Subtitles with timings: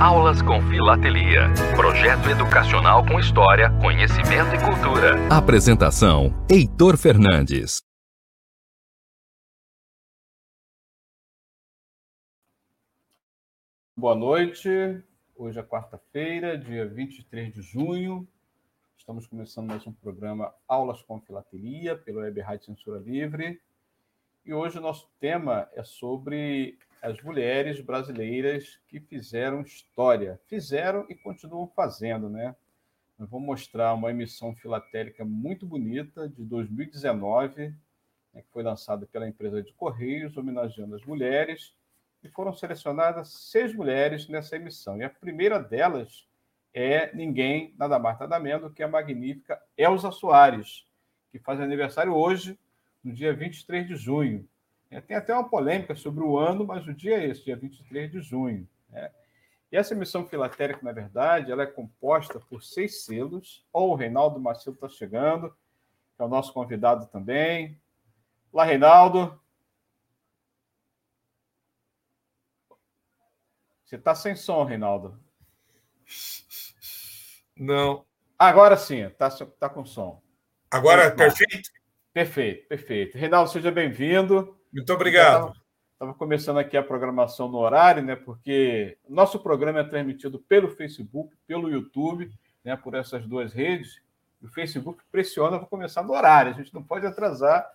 [0.00, 1.48] Aulas com Filatelia.
[1.74, 5.16] Projeto educacional com história, conhecimento e cultura.
[5.34, 7.80] Apresentação: Heitor Fernandes.
[13.96, 14.68] Boa noite.
[15.34, 18.28] Hoje é quarta-feira, dia 23 de junho.
[18.98, 23.58] Estamos começando mais um programa Aulas com Filatelia pelo Web Rádio Censura Livre.
[24.44, 30.40] E hoje o nosso tema é sobre as mulheres brasileiras que fizeram história.
[30.48, 32.56] Fizeram e continuam fazendo, né?
[33.16, 37.68] Nós vamos mostrar uma emissão filatélica muito bonita de 2019,
[38.34, 41.72] né, que foi lançada pela empresa de Correios, homenageando as mulheres.
[42.24, 44.98] E foram selecionadas seis mulheres nessa emissão.
[44.98, 46.26] E a primeira delas
[46.74, 50.84] é ninguém, nada mais, nada menos que a magnífica Elza Soares,
[51.30, 52.58] que faz aniversário hoje,
[53.02, 54.46] no dia 23 de junho.
[54.90, 58.10] É, tem até uma polêmica sobre o ano, mas o dia é esse, dia 23
[58.10, 58.68] de junho.
[58.88, 59.10] Né?
[59.70, 63.66] E essa emissão filatérica, na verdade, ela é composta por seis selos.
[63.72, 65.50] Oh, o Reinaldo Macedo está chegando,
[66.16, 67.80] que é o nosso convidado também.
[68.52, 69.40] Olá, Reinaldo.
[73.84, 75.18] Você está sem som, Reinaldo?
[77.56, 78.04] Não.
[78.38, 80.22] Agora sim, está tá com som.
[80.70, 81.70] Agora, é perfeito?
[82.12, 83.18] Perfeito, perfeito.
[83.18, 84.58] Reinaldo, seja bem-vindo.
[84.72, 85.52] Muito obrigado.
[85.92, 88.14] Estava começando aqui a programação no horário, né?
[88.14, 92.30] Porque nosso programa é transmitido pelo Facebook, pelo YouTube,
[92.62, 92.76] né?
[92.76, 94.02] Por essas duas redes.
[94.42, 96.52] O Facebook pressiona para começar no horário.
[96.52, 97.66] A gente não pode atrasar.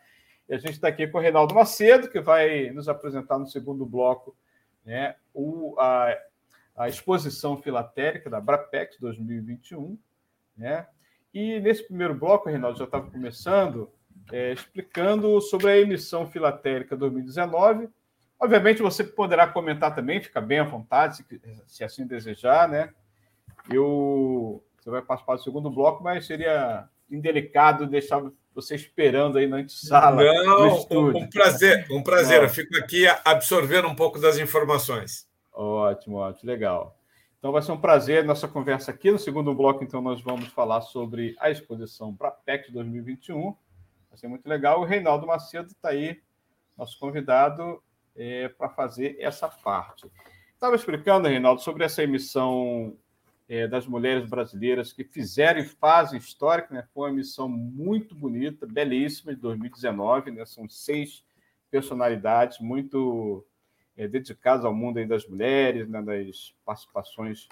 [0.48, 3.86] E a gente está aqui com o Reinaldo Macedo, que vai nos apresentar no segundo
[3.86, 4.36] bloco,
[4.86, 5.16] né?
[5.34, 6.16] O, a,
[6.76, 9.98] a exposição filatérica da Brapex 2021,
[10.56, 10.88] né?
[11.34, 13.92] E nesse primeiro bloco, Reinaldo já estava começando
[14.32, 17.90] é, explicando sobre a emissão filatérica 2019.
[18.40, 21.26] Obviamente, você poderá comentar também, fica bem à vontade, se,
[21.68, 22.90] se assim desejar, né?
[23.72, 28.24] Eu, você vai participar do segundo bloco, mas seria indelicado deixar
[28.54, 30.24] você esperando aí na antessala.
[30.24, 32.44] Não, um, um prazer, um prazer.
[32.44, 35.28] Eu fico aqui absorvendo um pouco das informações.
[35.54, 36.98] Ótimo, ótimo, legal.
[37.38, 39.12] Então vai ser um prazer nossa conversa aqui.
[39.12, 43.56] No segundo bloco, então, nós vamos falar sobre a exposição para PEC 2021
[44.12, 44.82] Vai ser muito legal.
[44.82, 46.22] O Reinaldo Macedo está aí,
[46.78, 47.82] nosso convidado,
[48.14, 50.12] é, para fazer essa parte.
[50.54, 52.96] Estava explicando, Reinaldo, sobre essa emissão
[53.48, 56.74] é, das mulheres brasileiras que fizeram e fazem histórica.
[56.74, 56.86] Né?
[56.94, 60.32] Foi uma emissão muito bonita, belíssima, de 2019.
[60.32, 60.46] Né?
[60.46, 61.24] São seis
[61.72, 63.46] personalidades muito
[63.96, 66.02] é, dedicadas ao mundo das mulheres, né?
[66.02, 67.48] das participações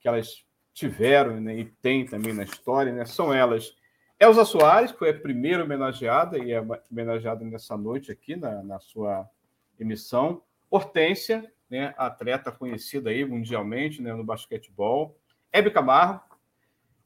[0.00, 1.58] que elas tiveram né?
[1.58, 2.92] e têm também na história.
[2.92, 3.04] Né?
[3.04, 3.76] São elas
[4.24, 6.58] Elza Soares, que foi a primeira homenageada e é
[6.90, 9.28] homenageada nessa noite aqui na, na sua
[9.78, 10.40] emissão.
[10.70, 15.14] Hortência, né, atleta conhecida aí mundialmente né, no basquetebol.
[15.52, 16.22] Hebe Camargo,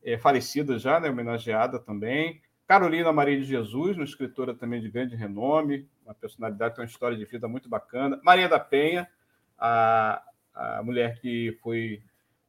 [0.05, 2.41] é, falecida já, né, homenageada também.
[2.69, 7.17] Carolina Maria de Jesus, uma escritora também de grande renome, uma personalidade com uma história
[7.17, 8.21] de vida muito bacana.
[8.23, 9.09] Maria da Penha,
[9.59, 10.23] a,
[10.55, 12.01] a mulher que foi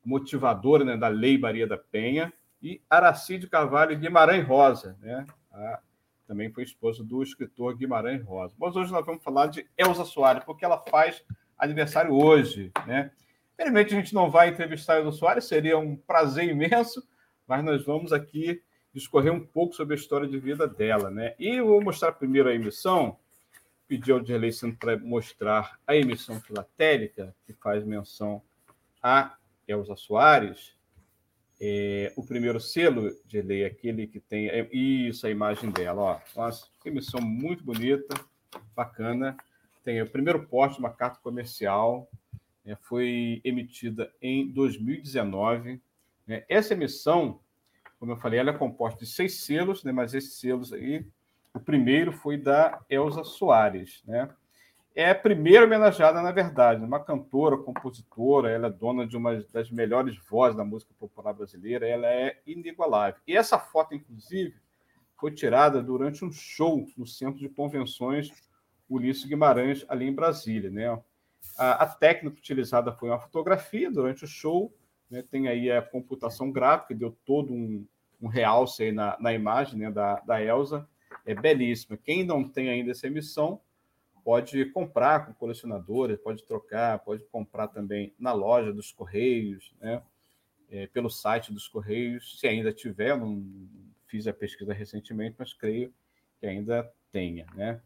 [0.06, 5.25] motivadora né, da Lei Maria da Penha e Aracide Carvalho Guimarães Rosa, né?
[5.51, 5.79] A,
[6.27, 8.53] também foi esposa do escritor Guimarães Rosa.
[8.59, 11.23] Mas hoje nós vamos falar de Elza Soares, porque ela faz
[11.57, 13.11] aniversário hoje, né?
[13.53, 17.03] Infelizmente a gente não vai entrevistar Elza Soares, seria um prazer imenso,
[17.47, 18.61] mas nós vamos aqui
[18.93, 21.35] discorrer um pouco sobre a história de vida dela, né?
[21.39, 23.17] E eu vou mostrar primeiro a emissão,
[23.87, 28.41] pedir ao Dirley para mostrar a emissão filatélica, que faz menção
[29.01, 29.35] a
[29.67, 30.78] Elza Soares,
[31.61, 36.19] é, o primeiro selo de lei, aquele que tem é, isso, a imagem dela, ó.
[36.35, 38.15] Nossa, emissão muito bonita,
[38.75, 39.35] bacana.
[39.83, 42.09] Tem o primeiro poste, uma carta comercial,
[42.63, 45.81] né, foi emitida em 2019.
[46.25, 46.45] Né.
[46.47, 47.39] Essa emissão,
[48.00, 51.05] como eu falei, ela é composta de seis selos, né, mas esses selos aí,
[51.53, 54.29] o primeiro foi da Elza Soares, né?
[55.00, 59.72] É a primeira homenageada, na verdade, uma cantora, compositora, ela é dona de uma das
[59.72, 63.22] melhores vozes da música popular brasileira, ela é inigualável.
[63.25, 64.57] E essa foto, inclusive,
[65.16, 68.30] foi tirada durante um show no Centro de Convenções
[68.90, 70.69] Ulisses Guimarães, ali em Brasília.
[70.69, 70.88] Né?
[71.57, 74.75] A, a técnica utilizada foi uma fotografia durante o show,
[75.10, 75.24] né?
[75.31, 77.88] tem aí a computação gráfica, deu todo um,
[78.22, 79.90] um realce na, na imagem né?
[79.90, 80.86] da, da Elsa,
[81.25, 81.96] é belíssima.
[81.96, 83.62] Quem não tem ainda essa emissão,
[84.29, 90.03] pode comprar com colecionadores, pode trocar, pode comprar também na loja dos Correios, né?
[90.69, 93.43] É, pelo site dos Correios, se ainda tiver, não
[94.05, 95.91] fiz a pesquisa recentemente, mas creio
[96.39, 97.47] que ainda tenha.
[97.55, 97.81] Né?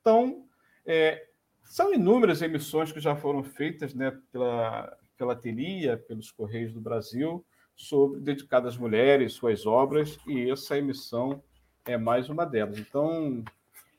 [0.00, 0.46] Então,
[0.86, 1.26] é,
[1.64, 8.20] são inúmeras emissões que já foram feitas né, pela, filatelia pelos Correios do Brasil, sobre
[8.20, 11.42] dedicada às mulheres, suas obras, e essa emissão
[11.84, 12.78] é mais uma delas.
[12.78, 13.42] Então,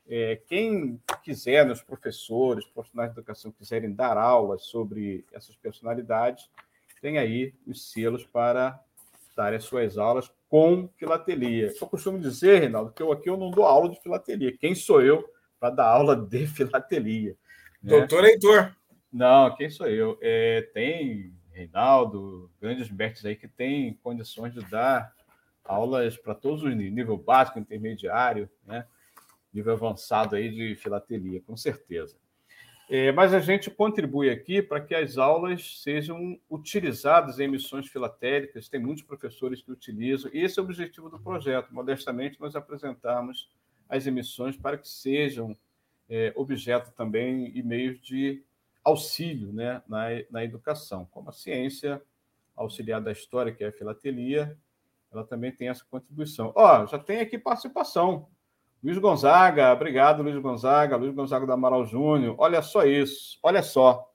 [0.10, 6.50] é, quem quiser, né, os professores, profissionais de educação quiserem dar aulas sobre essas personalidades,
[7.00, 8.84] tem aí os selos para
[9.38, 11.72] dar as suas aulas com filatelia.
[11.80, 14.58] Eu costumo dizer, Reinaldo, que eu aqui eu não dou aula de filatelia.
[14.58, 15.24] Quem sou eu
[15.60, 17.38] para dar aula de filatelia?
[17.82, 17.92] Né?
[17.92, 18.76] Doutor Heitor.
[19.14, 20.18] Não, quem sou eu?
[20.22, 25.14] É, tem Reinaldo, grandes mestres aí que têm condições de dar
[25.64, 28.86] aulas para todos os níveis, nível básico, intermediário, né?
[29.54, 32.18] Nível avançado aí de filatelia, com certeza.
[32.90, 38.68] É, mas a gente contribui aqui para que as aulas sejam utilizadas em missões filatélicas,
[38.68, 41.72] tem muitos professores que utilizam, e esse é o objetivo do projeto.
[41.72, 43.48] Modestamente, nós apresentamos
[43.88, 45.56] as emissões para que sejam
[46.10, 48.44] é, objeto também e meios de
[48.84, 52.02] auxílio né, na, na educação, como a ciência
[52.56, 54.58] auxiliar da história, que é a filatelia,
[55.12, 56.52] ela também tem essa contribuição.
[56.56, 58.28] Ó, já tem aqui participação.
[58.82, 62.36] Luiz Gonzaga, obrigado, Luiz Gonzaga, Luiz Gonzaga do Amaral Júnior.
[62.38, 64.10] Olha só isso, olha só.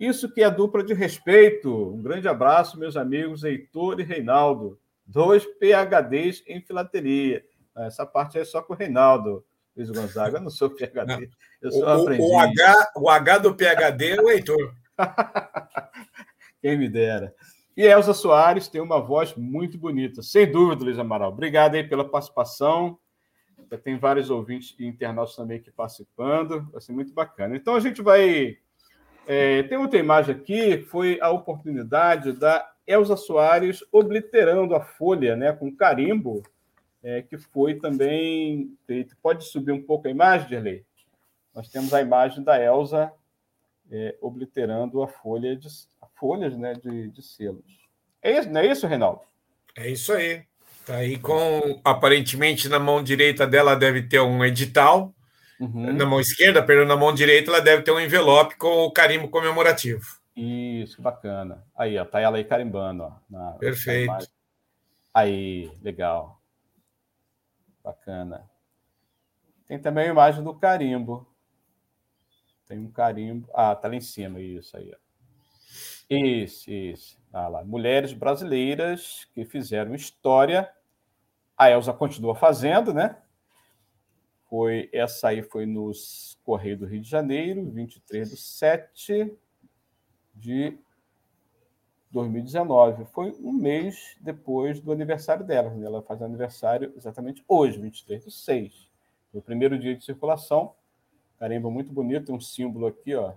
[0.00, 1.92] Isso que é dupla de respeito.
[1.94, 7.44] Um grande abraço, meus amigos Heitor e Reinaldo, dois PHDs em filatelia.
[7.76, 9.44] Essa parte é só com o Reinaldo,
[9.76, 10.38] Luiz Gonzaga.
[10.38, 11.30] Eu não sou PHD,
[11.60, 12.26] eu sou o, aprendiz.
[12.26, 14.74] O H, o H do PHD é o Heitor.
[16.62, 17.34] Quem me dera.
[17.76, 21.30] E Elza Soares tem uma voz muito bonita, sem dúvida, Luiz Amaral.
[21.30, 22.98] Obrigado aí pela participação.
[23.82, 26.68] Tem vários ouvintes e internautas também aqui participando.
[26.70, 27.56] Vai ser muito bacana.
[27.56, 28.58] Então a gente vai.
[29.26, 35.52] É, tem outra imagem aqui, foi a oportunidade da Elza Soares obliterando a folha né,
[35.52, 36.42] com carimbo,
[37.02, 38.76] é, que foi também.
[39.20, 40.84] Pode subir um pouco a imagem, Dirley?
[41.54, 43.12] Nós temos a imagem da Elza
[43.90, 45.68] é, obliterando a folha de,
[46.14, 47.88] folhas né, de, de selos.
[48.22, 49.22] É isso, não é isso, Reinaldo?
[49.76, 50.44] É isso aí.
[50.86, 55.12] Tá aí com aparentemente na mão direita dela deve ter um edital,
[55.58, 55.92] uhum.
[55.92, 59.28] na mão esquerda, perdão, na mão direita ela deve ter um envelope com o carimbo
[59.28, 60.06] comemorativo.
[60.36, 61.66] Isso, bacana.
[61.76, 63.12] Aí, ó, tá ela aí carimbando, ó.
[63.28, 64.12] Na, Perfeito.
[64.12, 64.18] Na
[65.12, 66.40] aí, legal.
[67.82, 68.48] Bacana.
[69.66, 71.26] Tem também a imagem do carimbo.
[72.68, 73.48] Tem um carimbo.
[73.52, 74.98] Ah, tá lá em cima, isso aí, ó.
[76.08, 77.18] Isso, isso.
[77.32, 77.64] Ah, lá.
[77.64, 80.70] Mulheres brasileiras que fizeram história
[81.56, 83.16] a Elsa continua fazendo, né?
[84.48, 89.36] Foi, essa aí foi nos Correios do Rio de Janeiro, 23 de 7
[90.34, 90.78] de
[92.10, 93.06] 2019.
[93.06, 95.70] Foi um mês depois do aniversário dela.
[95.70, 95.86] Né?
[95.86, 98.90] Ela faz aniversário exatamente hoje, 23 de 6.
[99.32, 100.74] Foi o primeiro dia de circulação.
[101.38, 103.34] Carimbo muito bonito, tem um símbolo aqui, ó.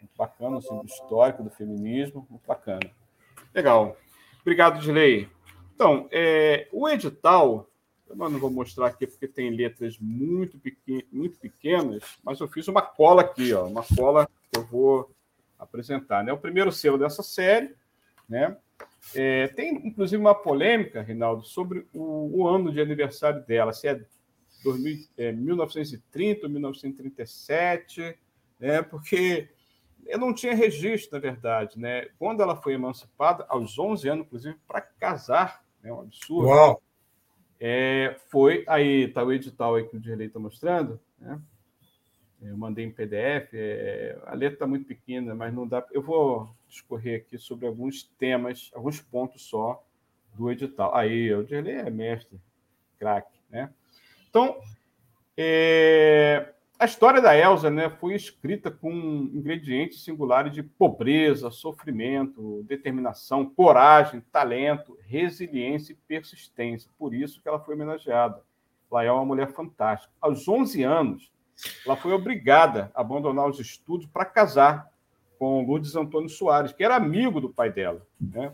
[0.00, 2.90] Muito bacana, um símbolo histórico do feminismo, muito bacana.
[3.54, 3.96] Legal.
[4.40, 5.28] Obrigado, Dilei.
[5.74, 7.68] Então, é, o edital,
[8.08, 12.68] eu não vou mostrar aqui porque tem letras muito, pequen muito pequenas, mas eu fiz
[12.68, 15.10] uma cola aqui, ó, uma cola que eu vou
[15.58, 16.22] apresentar.
[16.22, 16.32] Né?
[16.32, 17.74] O primeiro selo dessa série,
[18.28, 18.56] né?
[19.14, 24.00] É, tem inclusive uma polêmica, Rinaldo, sobre o, o, ano de aniversário dela, se é,
[24.62, 28.16] 2000, é 1930 ou 1937,
[28.60, 28.82] né?
[28.82, 29.48] porque
[30.06, 31.78] eu não tinha registro, na verdade.
[31.78, 32.08] Né?
[32.18, 35.92] Quando ela foi emancipada, aos 11 anos, inclusive, para casar, né?
[35.92, 36.48] um absurdo.
[36.48, 36.82] Uau.
[37.60, 41.40] É, foi aí, está o edital aí que o Dirley está mostrando, né?
[42.40, 45.86] Eu mandei em PDF, é, a letra está muito pequena, mas não dá.
[45.92, 49.84] Eu vou discorrer aqui sobre alguns temas, alguns pontos só
[50.34, 50.92] do edital.
[50.92, 52.40] Aí, o Dirley é mestre,
[52.98, 53.72] craque, né?
[54.28, 54.60] Então,
[55.36, 63.48] é, a história da Elsa né, foi escrita com ingredientes singulares de pobreza, sofrimento, determinação,
[63.48, 66.90] coragem, talento, resiliência e persistência.
[66.98, 68.42] Por isso que ela foi homenageada.
[68.90, 70.12] Ela é uma mulher fantástica.
[70.20, 71.32] Aos 11 anos,
[71.86, 74.90] ela foi obrigada a abandonar os estudos para casar
[75.38, 78.04] com Lourdes Antônio Soares, que era amigo do pai dela.
[78.20, 78.52] Né?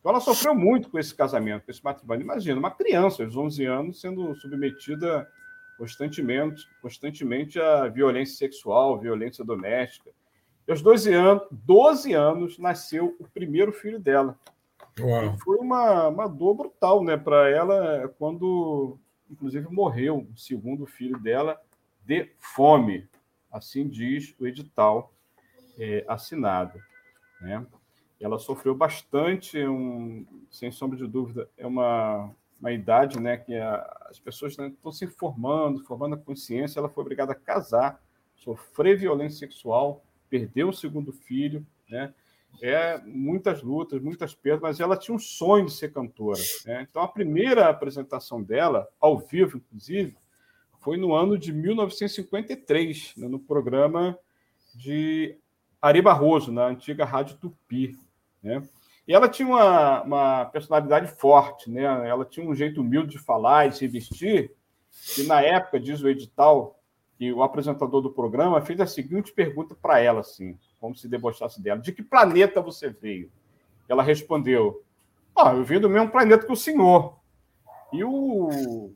[0.00, 2.24] Então, ela sofreu muito com esse casamento, com esse matrimônio.
[2.24, 5.28] Imagina, uma criança aos 11 anos sendo submetida
[5.78, 10.10] constantemente, constantemente a violência sexual, violência doméstica.
[10.66, 14.36] E aos 12 anos, 12 anos nasceu o primeiro filho dela.
[15.38, 18.98] foi uma, uma dor brutal né, para ela quando,
[19.30, 21.58] inclusive, morreu o segundo filho dela
[22.04, 23.08] de fome.
[23.50, 25.14] Assim diz o edital
[25.78, 26.78] é, assinado.
[27.40, 27.64] Né?
[28.20, 34.06] Ela sofreu bastante, um, sem sombra de dúvida, é uma, uma idade né, que a,
[34.10, 36.78] as pessoas né, estão se formando, formando a consciência.
[36.78, 38.02] Ela foi obrigada a casar,
[38.34, 42.12] sofrer violência sexual, perdeu o segundo filho, né?
[42.60, 46.40] é, muitas lutas, muitas perdas, mas ela tinha um sonho de ser cantora.
[46.64, 46.86] Né?
[46.88, 50.16] Então, a primeira apresentação dela, ao vivo, inclusive,
[50.80, 54.18] foi no ano de 1953, né, no programa
[54.74, 55.36] de
[55.80, 57.98] Ari Barroso, na antiga Rádio Tupi.
[58.42, 58.62] Né?
[59.08, 61.82] E ela tinha uma, uma personalidade forte, né?
[62.06, 64.54] ela tinha um jeito humilde de falar e se vestir,
[65.16, 66.78] e na época, diz o edital,
[67.16, 71.60] que o apresentador do programa fez a seguinte pergunta para ela, assim, como se debochasse
[71.60, 73.30] dela: De que planeta você veio?
[73.88, 74.84] Ela respondeu:
[75.34, 77.18] oh, Eu vim do mesmo planeta que o senhor.
[77.92, 78.92] E o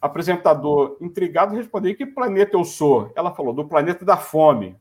[0.00, 3.10] apresentador, intrigado, respondeu: Que planeta eu sou?
[3.16, 4.76] Ela falou: Do planeta da fome.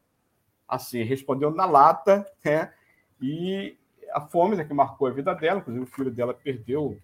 [0.68, 2.74] Assim, respondeu na lata, né?
[3.22, 3.78] E
[4.16, 6.98] a fome né, que marcou a vida dela, inclusive o filho dela perdeu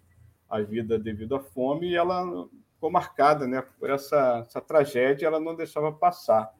[0.48, 5.38] a vida devido à fome, e ela ficou marcada né, por essa, essa tragédia, ela
[5.38, 6.50] não deixava passar.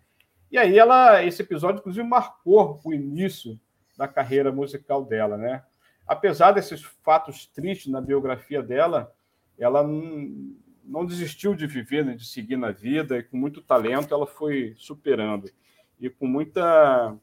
[0.50, 3.58] E aí ela, esse episódio, inclusive, marcou o início
[3.96, 5.64] da carreira musical dela, né?
[6.06, 9.10] Apesar desses fatos tristes na biografia dela,
[9.58, 10.54] ela não,
[10.84, 14.74] não desistiu de viver, né, de seguir na vida, e com muito talento ela foi
[14.76, 15.50] superando.
[15.98, 17.16] E com muita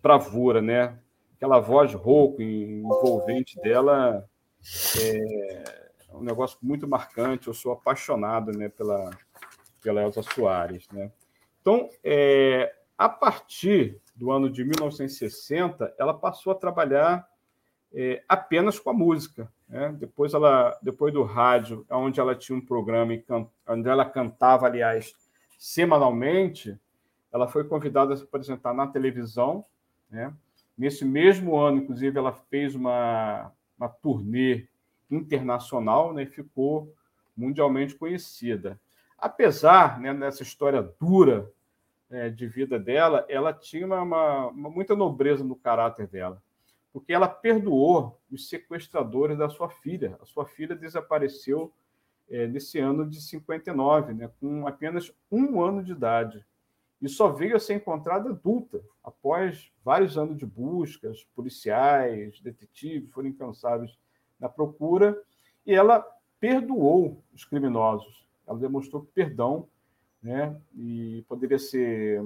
[0.00, 0.96] bravura, né?
[1.40, 4.28] Aquela voz rouca envolvente dela
[5.02, 7.48] é, um negócio muito marcante.
[7.48, 9.08] Eu sou apaixonado né, pela,
[9.80, 10.86] pela Elza Soares.
[10.92, 11.10] Né?
[11.62, 17.26] Então, é, a partir do ano de 1960, ela passou a trabalhar
[17.94, 19.50] é, apenas com a música.
[19.66, 19.96] Né?
[19.98, 23.14] Depois, ela, depois do rádio, onde ela tinha um programa,
[23.66, 25.14] onde ela cantava, aliás,
[25.58, 26.78] semanalmente,
[27.32, 29.64] ela foi convidada a se apresentar na televisão.
[30.10, 30.30] Né?
[30.80, 34.66] Nesse mesmo ano, inclusive, ela fez uma, uma turnê
[35.10, 36.90] internacional né, ficou
[37.36, 38.80] mundialmente conhecida.
[39.18, 41.52] Apesar né, dessa história dura
[42.10, 46.42] é, de vida dela, ela tinha uma, uma, uma, muita nobreza no caráter dela,
[46.94, 50.16] porque ela perdoou os sequestradores da sua filha.
[50.22, 51.70] A sua filha desapareceu
[52.30, 56.42] é, nesse ano de 59, né, com apenas um ano de idade.
[57.00, 63.28] E só veio a ser encontrada adulta, após vários anos de buscas, policiais, detetives foram
[63.28, 63.98] incansáveis
[64.38, 65.20] na procura,
[65.66, 66.00] e ela
[66.38, 68.26] perdoou os criminosos.
[68.46, 69.66] Ela demonstrou perdão,
[70.22, 70.54] né?
[70.74, 72.22] E poderia ser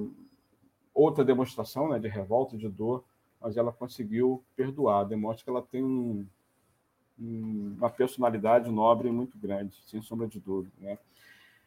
[0.93, 3.03] outra demonstração, né, de revolta, de dor,
[3.39, 5.05] mas ela conseguiu perdoar.
[5.05, 6.25] Demonstra que ela tem um,
[7.19, 10.97] um, uma personalidade nobre muito grande, sem sombra de dúvida, né?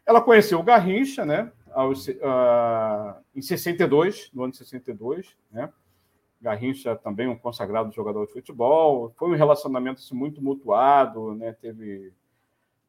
[0.08, 1.52] Ela conheceu o Garrincha, né?
[1.70, 5.70] Aos, uh, em 62, no ano de 62, né?
[6.40, 9.12] Garrincha também um consagrado jogador de futebol.
[9.18, 11.52] Foi um relacionamento assim, muito mutuado, né?
[11.52, 12.10] Teve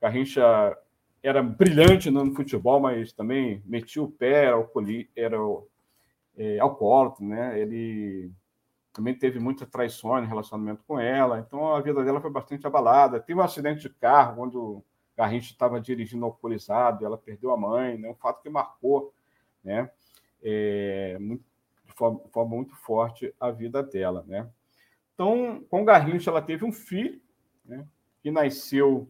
[0.01, 0.77] Garrincha
[1.21, 5.09] era brilhante no futebol, mas também metia o pé, era, alcooli...
[5.13, 5.35] era
[6.37, 7.59] é, alcoólatra, né?
[7.59, 8.31] Ele
[8.93, 13.19] também teve muitas traições no relacionamento com ela, então a vida dela foi bastante abalada.
[13.19, 14.81] Teve um acidente de carro quando
[15.19, 18.09] Garrincha estava dirigindo alcoolizado, ela perdeu a mãe, né?
[18.09, 19.13] Um fato que marcou,
[19.61, 19.91] né?
[20.41, 21.43] É, muito,
[21.87, 24.49] forma, forma muito forte a vida dela, né?
[25.13, 27.21] Então, com Garrincha, ela teve um filho,
[27.65, 27.85] né,
[28.21, 29.09] que nasceu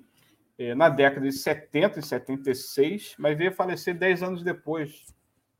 [0.57, 5.05] é, na década de 70 e 76, mas veio falecer 10 anos depois.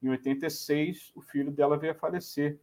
[0.02, 2.60] Em 86, o filho dela veio a falecer.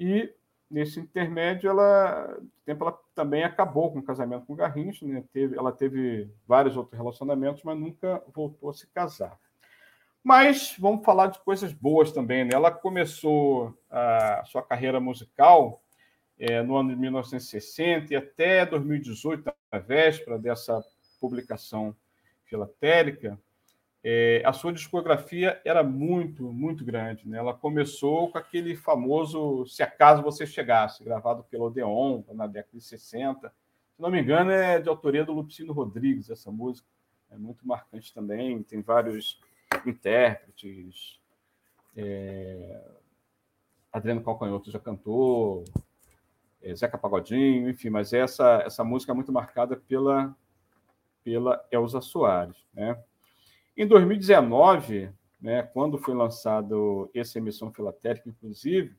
[0.00, 0.32] E,
[0.72, 5.06] nesse intermédio, ela, tempo, ela também acabou com o casamento com Garrincha.
[5.06, 5.22] Né?
[5.32, 9.38] Teve, ela teve vários outros relacionamentos, mas nunca voltou a se casar.
[10.24, 12.44] Mas vamos falar de coisas boas também.
[12.44, 12.50] Né?
[12.54, 15.82] Ela começou a sua carreira musical
[16.38, 20.82] é, no ano de 1960 e até 2018, na véspera dessa
[21.20, 21.94] publicação
[22.44, 23.38] filatélica,
[24.04, 27.28] é, a sua discografia era muito, muito grande.
[27.28, 27.38] Né?
[27.38, 32.84] Ela começou com aquele famoso Se Acaso Você Chegasse, gravado pelo Odeon na década de
[32.84, 33.48] 60.
[33.48, 36.88] Se não me engano, é de autoria do Lupicino Rodrigues, essa música.
[37.30, 39.40] É muito marcante também, tem vários
[39.86, 41.20] intérpretes.
[41.96, 42.80] É,
[43.92, 45.64] Adriano Calcanhoto já cantou,
[46.60, 50.34] é, Zeca Pagodinho, enfim, mas essa, essa música é muito marcada pela,
[51.22, 52.56] pela Elza Soares.
[52.74, 52.98] Né?
[53.76, 55.10] Em 2019,
[55.40, 58.94] né, quando foi lançado essa emissão filatélica, inclusive,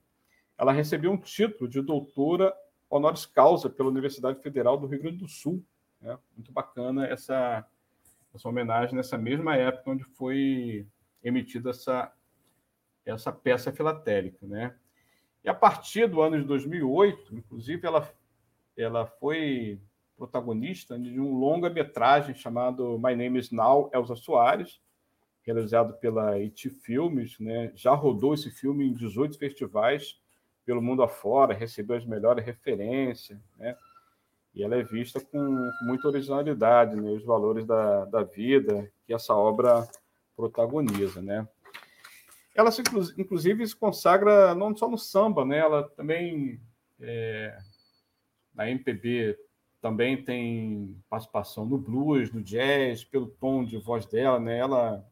[0.58, 2.54] ela recebeu um título de doutora
[2.90, 5.64] honoris causa pela Universidade Federal do Rio Grande do Sul.
[6.02, 6.18] Né?
[6.36, 7.66] Muito bacana essa,
[8.34, 10.88] essa homenagem nessa mesma época onde foi
[11.24, 12.12] emitida essa,
[13.06, 14.76] essa peça filatélica, né?
[15.44, 18.10] E a partir do ano de 2008, inclusive, ela,
[18.78, 19.80] ela foi
[20.18, 24.80] protagonista de um longa-metragem chamado My Name is Now, Elza Soares,
[25.44, 27.72] realizado pela IT Filmes, né?
[27.76, 30.20] Já rodou esse filme em 18 festivais
[30.66, 33.76] pelo mundo afora, recebeu as melhores referências, né?
[34.56, 37.10] E ela é vista com muita originalidade, né?
[37.12, 39.88] Os valores da, da vida que essa obra
[40.36, 41.48] protagoniza, né?
[42.56, 42.84] Ela, se,
[43.18, 45.58] inclusive, se consagra não só no samba, né?
[45.58, 46.62] Ela também,
[47.02, 47.58] é,
[48.54, 49.38] na MPB,
[49.84, 54.58] também tem participação no blues, no jazz, pelo tom de voz dela, né?
[54.58, 55.06] Ela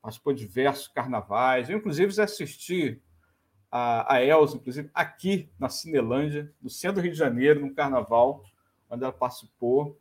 [0.00, 1.68] participou de diversos carnavais.
[1.68, 3.02] Eu, inclusive, já assisti
[3.68, 8.44] a, a Elza, inclusive, aqui na Cinelândia, no centro do Rio de Janeiro, no carnaval,
[8.88, 9.98] onde ela participou,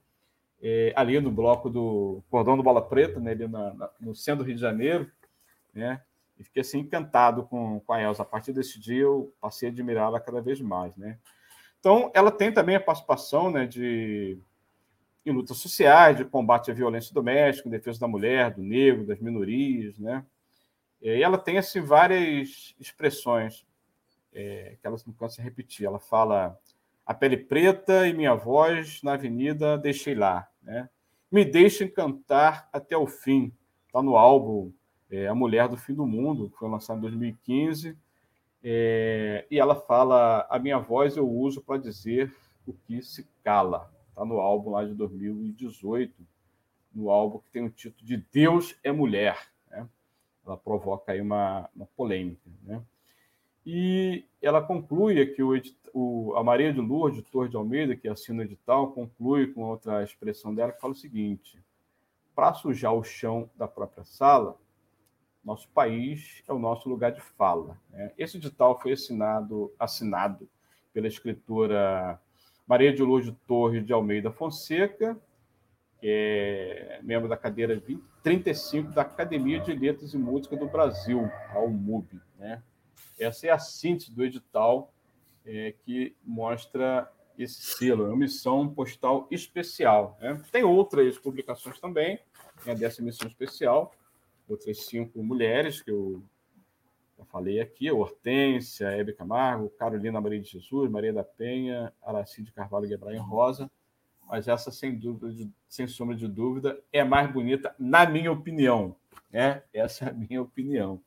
[0.61, 4.43] é, ali no bloco do Cordão do Bola Preta, né, ali na, na, no centro
[4.43, 5.11] do Rio de Janeiro,
[5.73, 6.03] né?
[6.37, 8.21] E fiquei assim encantado com, com a Elza.
[8.21, 11.17] A partir desse dia eu passei a admirá-la cada vez mais, né?
[11.83, 14.39] Então, ela tem também a participação né, de,
[15.25, 19.19] em lutas sociais, de combate à violência doméstica, em defesa da mulher, do negro, das
[19.19, 20.25] minorias, né?
[21.01, 23.65] E ela tem assim, várias expressões
[24.31, 25.85] é, que ela não cansa de repetir.
[25.85, 26.57] Ela fala
[27.05, 30.47] a pele preta e minha voz na avenida deixei lá.
[30.61, 30.89] Né?
[31.29, 33.51] Me deixem cantar até o fim.
[33.87, 34.71] Está no álbum
[35.11, 37.97] é, A Mulher do Fim do Mundo, que foi lançado em 2015.
[38.63, 42.33] É, e ela fala: A minha voz eu uso para dizer
[42.65, 43.91] o que se cala.
[44.09, 46.13] Está no álbum lá de 2018,
[46.93, 49.53] no álbum que tem o título de Deus é Mulher
[50.45, 52.49] ela provoca aí uma, uma polêmica.
[52.63, 52.81] Né?
[53.65, 55.53] E ela conclui aqui o,
[55.93, 60.03] o, a Maria de Lourdes, Torre de Almeida, que assina o edital, conclui com outra
[60.03, 61.63] expressão dela que fala o seguinte:
[62.35, 64.57] para sujar o chão da própria sala,
[65.43, 67.77] nosso país é o nosso lugar de fala.
[67.89, 68.11] Né?
[68.17, 70.49] Esse edital foi assinado, assinado
[70.93, 72.19] pela escritora
[72.67, 75.17] Maria de Lourdes Torres de Almeida Fonseca,
[75.99, 81.29] que é membro da cadeira 20, 35 da Academia de Letras e Música do Brasil,
[81.51, 82.21] a UMUB.
[82.37, 82.63] Né?
[83.19, 84.93] Essa é a síntese do edital
[85.45, 90.17] é, que mostra esse selo, é uma missão postal especial.
[90.21, 90.41] Né?
[90.51, 92.19] Tem outras publicações também
[92.65, 93.93] né, dessa missão especial,
[94.47, 96.23] outras cinco mulheres que eu
[97.17, 102.87] já falei aqui, Hortência, Hebe Camargo, Carolina Maria de Jesus, Maria da Penha, Aracide Carvalho
[102.87, 103.69] Guebraim Rosa,
[104.27, 108.95] mas essa, sem dúvida, sem sombra de dúvida, é mais bonita, na minha opinião.
[109.31, 109.63] Né?
[109.73, 111.01] Essa é a minha opinião.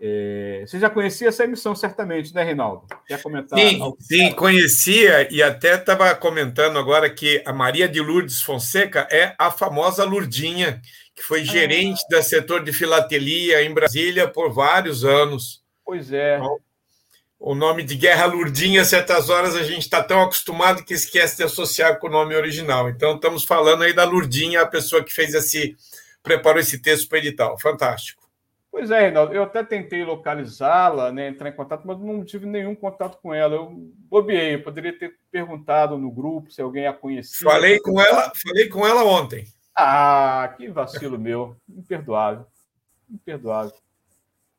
[0.00, 0.64] É...
[0.66, 2.86] Você já conhecia essa emissão, certamente, né, Reinaldo?
[3.06, 3.58] Quer comentar?
[3.58, 9.34] Sim, sim conhecia e até estava comentando agora que a Maria de Lourdes Fonseca é
[9.38, 10.80] a famosa Lurdinha,
[11.14, 12.16] que foi gerente ah.
[12.16, 15.62] do setor de filatelia em Brasília por vários anos.
[15.84, 16.36] Pois é.
[16.36, 16.58] Então,
[17.38, 21.42] o nome de Guerra Lurdinha, certas horas a gente está tão acostumado que esquece de
[21.42, 22.88] associar com o nome original.
[22.88, 25.76] Então, estamos falando aí da Lurdinha, a pessoa que fez esse,
[26.22, 27.58] preparou esse texto para edital.
[27.58, 28.25] Fantástico.
[28.76, 32.74] Pois é, Reinaldo, eu até tentei localizá-la, né, entrar em contato, mas não tive nenhum
[32.74, 33.54] contato com ela.
[33.54, 37.50] Eu bobeei, eu poderia ter perguntado no grupo se alguém a conhecia.
[37.50, 39.46] Falei com ela, falei com ela ontem.
[39.74, 41.56] Ah, que vacilo meu.
[41.66, 42.44] Imperdoável.
[43.10, 43.72] Imperdoável.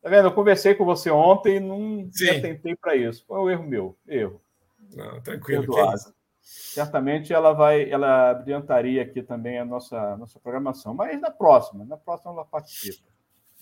[0.02, 0.26] Tá vendo?
[0.26, 2.10] Eu conversei com você ontem e não
[2.42, 3.24] tentei para isso.
[3.24, 3.96] Foi um erro meu.
[4.04, 4.42] Erro.
[4.96, 5.64] Não, tranquilo.
[6.42, 10.92] Certamente ela vai, ela adiantaria aqui também a nossa, nossa programação.
[10.92, 13.06] Mas na próxima, na próxima ela participa.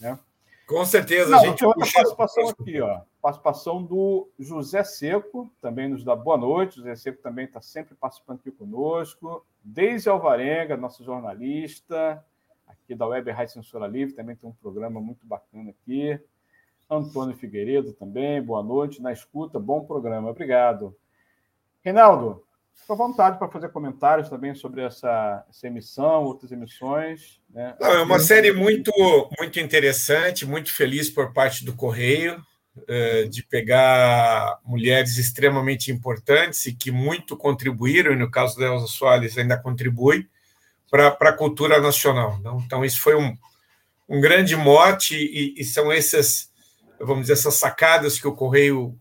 [0.00, 0.18] Né?
[0.66, 1.58] Com certeza, Não, a gente.
[1.58, 3.00] Tem outra participação aqui, ó.
[3.22, 6.76] Participação do José Seco, também nos dá boa noite.
[6.76, 9.46] José Seco também está sempre participando aqui conosco.
[9.62, 12.24] Deise Alvarenga, nossa jornalista
[12.66, 16.18] aqui da Web Rádio Censura Livre, também tem um programa muito bacana aqui.
[16.88, 20.96] Antônio Figueiredo também, boa noite, na escuta, bom programa, obrigado.
[21.82, 22.45] Reinaldo,
[22.76, 27.40] fica à vontade para fazer comentários também sobre essa, essa emissão, outras emissões.
[27.50, 27.74] Né?
[27.80, 28.92] Não, é uma série muito,
[29.38, 32.40] muito interessante, muito feliz por parte do Correio,
[32.86, 38.86] eh, de pegar mulheres extremamente importantes e que muito contribuíram, e no caso da Elza
[38.86, 40.28] Soares ainda contribui,
[40.90, 42.38] para a cultura nacional.
[42.42, 42.58] Não?
[42.60, 43.36] Então, isso foi um,
[44.08, 46.50] um grande mote e, e, são essas,
[47.00, 48.98] vamos dizer, essas sacadas que o Correio,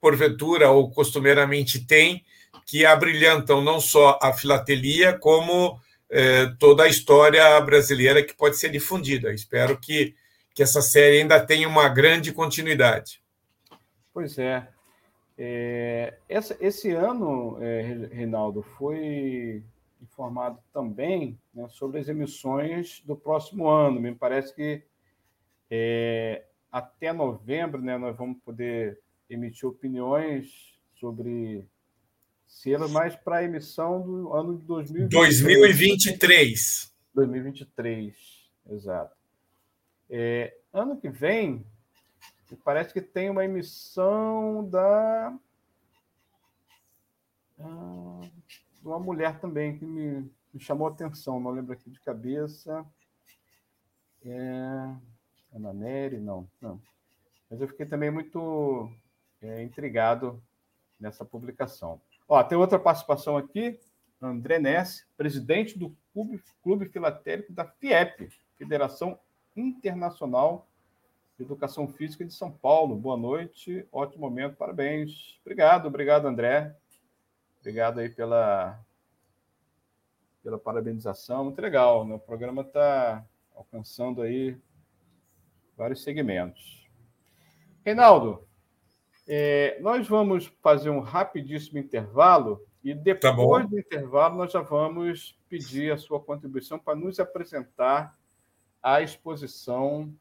[0.00, 2.24] porventura ou costumeiramente tem,
[2.66, 5.78] que abrilhantam não só a filatelia, como
[6.10, 9.32] eh, toda a história brasileira que pode ser difundida.
[9.32, 10.14] Espero que,
[10.54, 13.22] que essa série ainda tenha uma grande continuidade.
[14.12, 14.68] Pois é.
[15.36, 19.62] é essa, esse ano, é, Reinaldo, foi
[20.00, 24.00] informado também né, sobre as emissões do próximo ano.
[24.00, 24.82] Me parece que
[25.70, 31.66] é, até novembro né, nós vamos poder emitir opiniões sobre
[32.54, 35.40] selos, mas para a emissão do ano de 2023.
[35.42, 36.94] 2023.
[37.12, 38.16] 2023,
[38.70, 39.16] exato.
[40.08, 41.66] É, ano que vem,
[42.64, 45.36] parece que tem uma emissão da.
[47.58, 48.20] Ah,
[48.80, 52.86] de uma mulher também que me, me chamou a atenção, não lembro aqui de cabeça.
[54.24, 54.94] É,
[55.52, 56.80] Ana Nery, não, não.
[57.50, 58.90] Mas eu fiquei também muito
[59.42, 60.42] é, intrigado
[61.00, 62.00] nessa publicação.
[62.26, 63.78] Ó, tem outra participação aqui,
[64.20, 69.18] André Ness, presidente do Clube, Clube Filatélico da FIEP, Federação
[69.54, 70.66] Internacional
[71.36, 72.96] de Educação Física de São Paulo.
[72.96, 75.38] Boa noite, ótimo momento, parabéns.
[75.42, 76.74] Obrigado, obrigado, André.
[77.60, 78.80] Obrigado aí pela,
[80.42, 81.44] pela parabenização.
[81.44, 82.14] Muito legal, né?
[82.14, 84.56] o programa está alcançando aí
[85.76, 86.88] vários segmentos.
[87.84, 88.46] Reinaldo,
[89.26, 95.38] é, nós vamos fazer um rapidíssimo intervalo e depois tá do intervalo nós já vamos
[95.48, 98.16] pedir a sua contribuição para nos apresentar
[98.82, 100.12] a exposição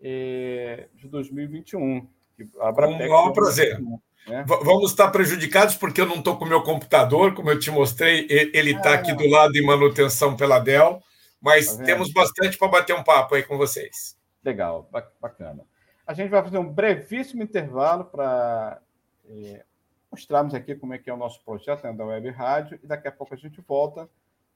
[0.00, 2.08] é, de 2021.
[2.36, 3.80] Com o maior prazer.
[4.26, 4.44] Né?
[4.46, 8.26] Vamos estar prejudicados porque eu não estou com o meu computador, como eu te mostrei,
[8.28, 11.00] ele está ah, aqui do lado em manutenção pela Dell,
[11.40, 14.18] mas tá temos bastante para bater um papo aí com vocês.
[14.44, 15.64] Legal, bacana.
[16.06, 18.80] A gente vai fazer um brevíssimo intervalo para
[19.28, 19.64] é,
[20.10, 23.08] mostrarmos aqui como é que é o nosso projeto né, da Web Rádio e daqui
[23.08, 24.08] a pouco a gente volta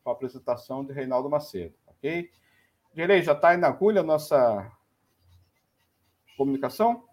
[0.05, 2.31] com a apresentação de Reinaldo Macedo, ok?
[2.95, 4.71] Direi, já está aí na agulha a nossa
[6.37, 7.05] comunicação?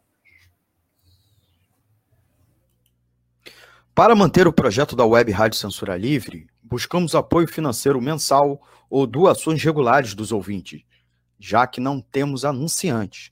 [3.93, 9.63] Para manter o projeto da Web Rádio Censura Livre, buscamos apoio financeiro mensal ou doações
[9.63, 10.83] regulares dos ouvintes,
[11.39, 13.31] já que não temos anunciantes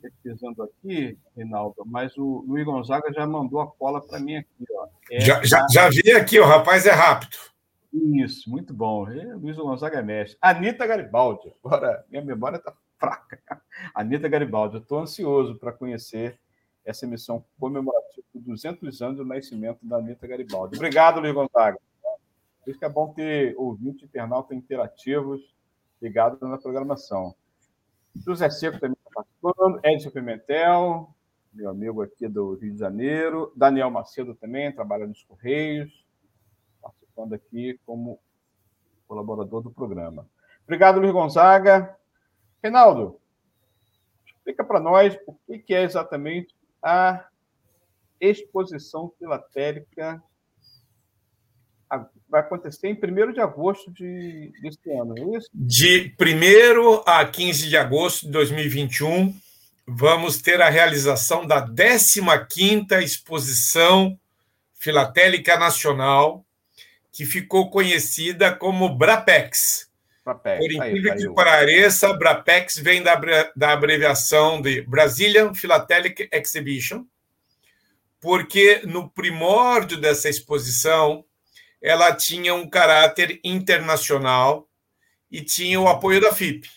[0.00, 4.66] pesquisando aqui, Reinaldo, mas o Luiz Gonzaga já mandou a cola para mim aqui.
[4.72, 4.88] Ó.
[5.10, 7.36] É já, já, já vi aqui, o rapaz é rápido.
[7.92, 9.08] Isso, muito bom.
[9.08, 10.38] É, Luiz Gonzaga é mestre.
[10.40, 11.52] Anitta Garibaldi.
[11.64, 13.40] Agora, minha memória está fraca.
[13.94, 16.38] Anitta Garibaldi, eu estou ansioso para conhecer
[16.84, 20.76] essa emissão comemorativa de 200 anos do nascimento da Anitta Garibaldi.
[20.76, 21.78] Obrigado, Luiz Gonzaga.
[22.64, 25.40] Por isso que é bom ter ouvintes internautas interativos
[26.00, 27.34] ligados na programação.
[28.24, 31.14] José Seco também está participando, Edson Pimentel,
[31.52, 36.06] meu amigo aqui do Rio de Janeiro, Daniel Macedo também, trabalha nos Correios,
[36.80, 38.18] participando aqui como
[39.06, 40.28] colaborador do programa.
[40.64, 41.96] Obrigado, Luiz Gonzaga.
[42.62, 43.20] Reinaldo,
[44.26, 47.26] explica para nós o que é exatamente a
[48.20, 50.22] exposição filatélica
[52.28, 55.48] vai acontecer em 1 de agosto de, deste ano, é isso?
[55.52, 59.34] De 1 a 15 de agosto de 2021,
[59.86, 64.18] vamos ter a realização da 15ª Exposição
[64.74, 66.44] Filatélica Nacional,
[67.10, 69.90] que ficou conhecida como BRAPEX.
[70.24, 70.58] BRAPEX.
[70.58, 73.18] Por incrível aí, que pareça, BRAPEX vem da,
[73.56, 77.04] da abreviação de Brazilian Philatelic Exhibition,
[78.20, 81.24] porque no primórdio dessa exposição
[81.80, 84.68] ela tinha um caráter internacional
[85.30, 86.68] e tinha o apoio da FIP.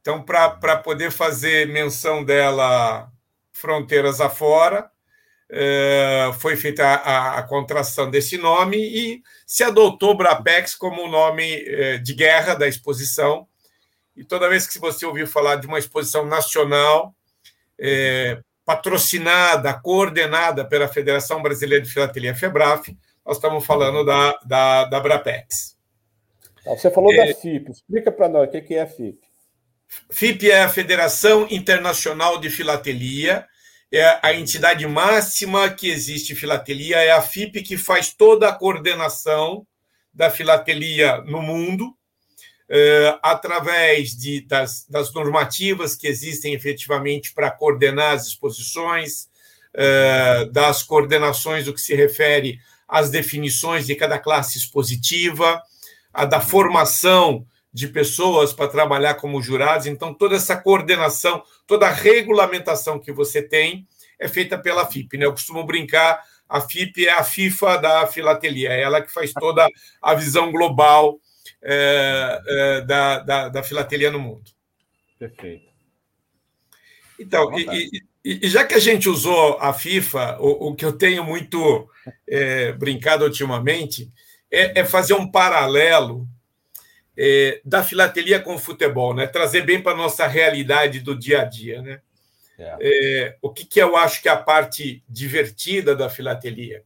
[0.00, 3.10] Então, para poder fazer menção dela
[3.52, 4.90] fronteiras afora,
[5.48, 11.44] é, foi feita a, a, contração desse nome e se adotou Brapex como o nome
[11.44, 13.46] é, de guerra da exposição.
[14.16, 17.14] E toda vez que você ouvir falar de uma exposição nacional,
[17.78, 22.96] é, patrocinada, coordenada pela Federação Brasileira de Filatelia FEBRAF,
[23.26, 25.76] nós estamos falando da, da, da Brapex.
[26.64, 29.18] Você falou da FIP, explica para nós o que é a FIP.
[30.10, 33.46] FIP é a Federação Internacional de Filatelia,
[33.92, 38.52] é a entidade máxima que existe em filatelia, é a FIP que faz toda a
[38.52, 39.66] coordenação
[40.12, 41.94] da filatelia no mundo,
[42.68, 49.28] é, através de, das, das, normativas que existem efetivamente para coordenar as exposições,
[49.72, 55.60] é, das coordenações do que se refere às definições de cada classe expositiva,
[56.12, 59.86] a da formação de pessoas para trabalhar como jurados.
[59.86, 63.86] Então, toda essa coordenação, toda a regulamentação que você tem
[64.18, 65.18] é feita pela FIP.
[65.18, 65.26] Né?
[65.26, 69.68] Eu costumo brincar, a FIP é a FIFA da filatelia, é ela que faz toda
[70.00, 71.20] a visão global
[71.62, 74.50] é, é, da, da, da, filatelia no mundo.
[75.18, 75.66] Perfeito.
[77.18, 80.92] Então, e, e, e, já que a gente usou a FIFA, o, o que eu
[80.92, 81.88] tenho muito
[82.28, 84.10] é, brincado ultimamente
[84.50, 86.26] é, é fazer um paralelo
[87.16, 89.28] é, da filatelia com o futebol, né?
[89.28, 92.00] Trazer bem para a nossa realidade do dia a dia, né?
[92.58, 92.76] É.
[92.80, 96.82] É, o que, que eu acho que é a parte divertida da filatelia?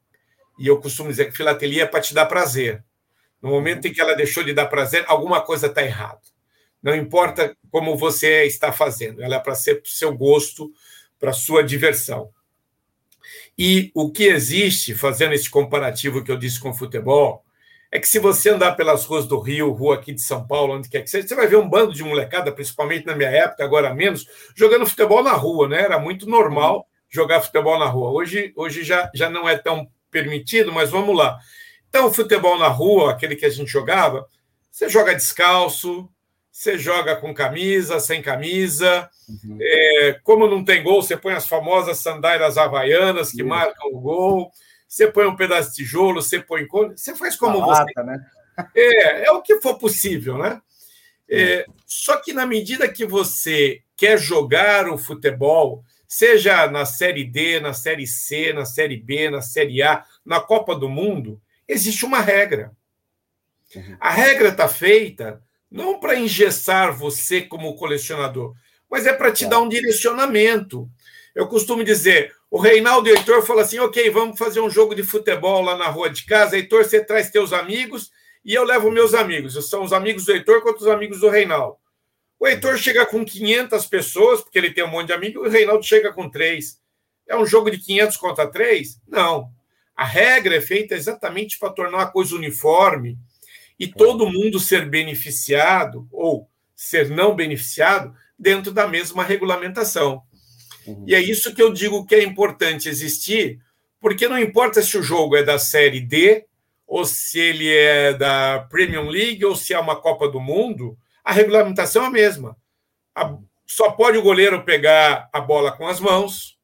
[0.59, 2.85] E eu costumo dizer que filatelia é para te dar prazer.
[3.41, 6.21] No momento em que ela deixou de dar prazer, alguma coisa está errada.
[6.83, 10.71] Não importa como você está fazendo, ela é para ser para o seu gosto,
[11.21, 12.31] para sua diversão.
[13.57, 17.45] E o que existe, fazendo esse comparativo que eu disse com o futebol,
[17.93, 20.89] é que se você andar pelas ruas do Rio, rua aqui de São Paulo, onde
[20.89, 23.93] quer que seja, você vai ver um bando de molecada, principalmente na minha época, agora
[23.93, 25.83] menos, jogando futebol na rua, né?
[25.83, 28.11] Era muito normal jogar futebol na rua.
[28.11, 31.39] Hoje, hoje já, já não é tão permitido, mas vamos lá.
[31.89, 34.25] Então, futebol na rua, aquele que a gente jogava,
[34.71, 36.09] você joga descalço,
[36.61, 39.09] você joga com camisa, sem camisa.
[39.29, 39.59] Uhum.
[39.61, 43.49] É, como não tem gol, você põe as famosas sandálias havaianas que uhum.
[43.49, 44.53] marcam o gol
[44.91, 48.03] você põe um pedaço de tijolo, você põe você faz como você.
[48.03, 48.19] né?
[48.75, 50.61] É, é o que for possível, né?
[51.29, 57.61] É, só que na medida que você quer jogar o futebol, seja na Série D,
[57.61, 62.21] na Série C, na Série B, na Série A, na Copa do Mundo, existe uma
[62.21, 62.73] regra.
[63.77, 63.97] Uhum.
[64.01, 65.41] A regra está feita
[65.71, 68.55] não para engessar você como colecionador,
[68.91, 70.89] mas é para te dar um direcionamento.
[71.35, 74.95] Eu costumo dizer: o Reinaldo e o Heitor falam assim: ok, vamos fazer um jogo
[74.95, 76.57] de futebol lá na rua de casa.
[76.57, 78.11] Heitor, você traz teus amigos
[78.45, 79.69] e eu levo meus amigos.
[79.69, 81.77] São os amigos do Heitor contra os amigos do Reinaldo.
[82.39, 85.51] O Heitor chega com 500 pessoas, porque ele tem um monte de amigos, e o
[85.51, 86.81] Reinaldo chega com três.
[87.29, 88.99] É um jogo de 500 contra três?
[89.07, 89.51] Não.
[89.95, 93.19] A regra é feita exatamente para tornar a coisa uniforme
[93.81, 100.23] e todo mundo ser beneficiado ou ser não beneficiado dentro da mesma regulamentação.
[100.87, 101.05] Uhum.
[101.09, 103.59] E é isso que eu digo que é importante existir,
[103.99, 106.45] porque não importa se o jogo é da Série D,
[106.87, 111.33] ou se ele é da Premium League, ou se é uma Copa do Mundo, a
[111.33, 112.57] regulamentação é a mesma.
[113.15, 113.35] A,
[113.67, 116.59] só pode o goleiro pegar a bola com as mãos,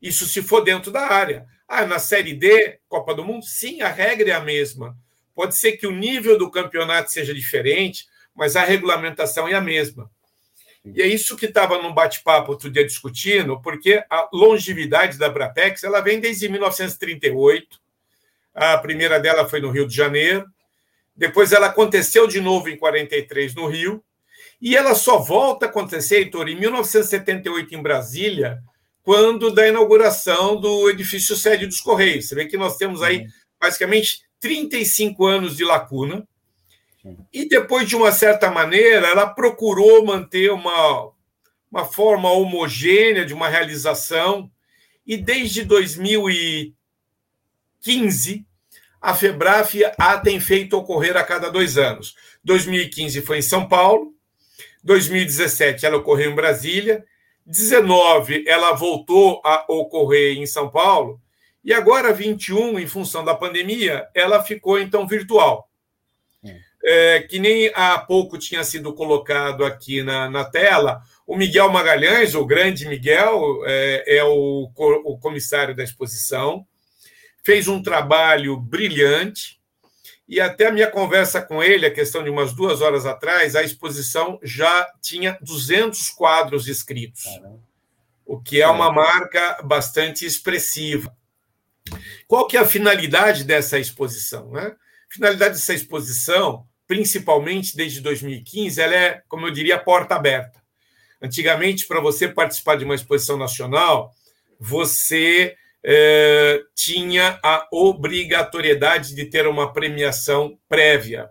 [0.00, 1.44] isso se for dentro da área.
[1.68, 4.96] Ah, na Série D, Copa do Mundo, sim, a regra é a mesma.
[5.34, 10.10] Pode ser que o nível do campeonato seja diferente, mas a regulamentação é a mesma.
[10.84, 15.84] E é isso que estava num bate-papo outro dia discutindo, porque a longevidade da Brapex
[15.84, 17.80] ela vem desde 1938.
[18.54, 20.44] A primeira dela foi no Rio de Janeiro.
[21.14, 24.02] Depois ela aconteceu de novo em 43 no Rio.
[24.60, 28.60] E ela só volta a acontecer, Heitor, em 1978 em Brasília,
[29.02, 32.28] quando da inauguração do edifício sede dos Correios.
[32.28, 33.26] Você vê que nós temos aí
[33.60, 36.28] basicamente 35 anos de lacuna.
[37.32, 41.10] E depois, de uma certa maneira, ela procurou manter uma,
[41.70, 44.50] uma forma homogênea de uma realização.
[45.06, 48.44] E desde 2015,
[49.00, 52.14] a FEBRAF a tem feito ocorrer a cada dois anos.
[52.44, 54.12] 2015 foi em São Paulo,
[54.82, 57.04] 2017 ela ocorreu em Brasília,
[57.46, 61.21] 19 ela voltou a ocorrer em São Paulo
[61.64, 65.68] e agora 21, em função da pandemia, ela ficou então virtual.
[66.84, 72.34] É, que nem há pouco tinha sido colocado aqui na, na tela, o Miguel Magalhães,
[72.34, 74.68] o grande Miguel, é, é o,
[75.04, 76.66] o comissário da exposição,
[77.44, 79.60] fez um trabalho brilhante,
[80.26, 83.62] e até a minha conversa com ele, a questão de umas duas horas atrás, a
[83.62, 87.24] exposição já tinha 200 quadros escritos,
[88.26, 91.14] o que é uma marca bastante expressiva.
[92.26, 94.50] Qual que é a finalidade dessa exposição?
[94.52, 94.74] Né?
[95.10, 100.62] Finalidade dessa exposição, principalmente desde 2015, ela é, como eu diria, porta aberta.
[101.20, 104.12] Antigamente, para você participar de uma exposição nacional,
[104.58, 111.28] você é, tinha a obrigatoriedade de ter uma premiação prévia.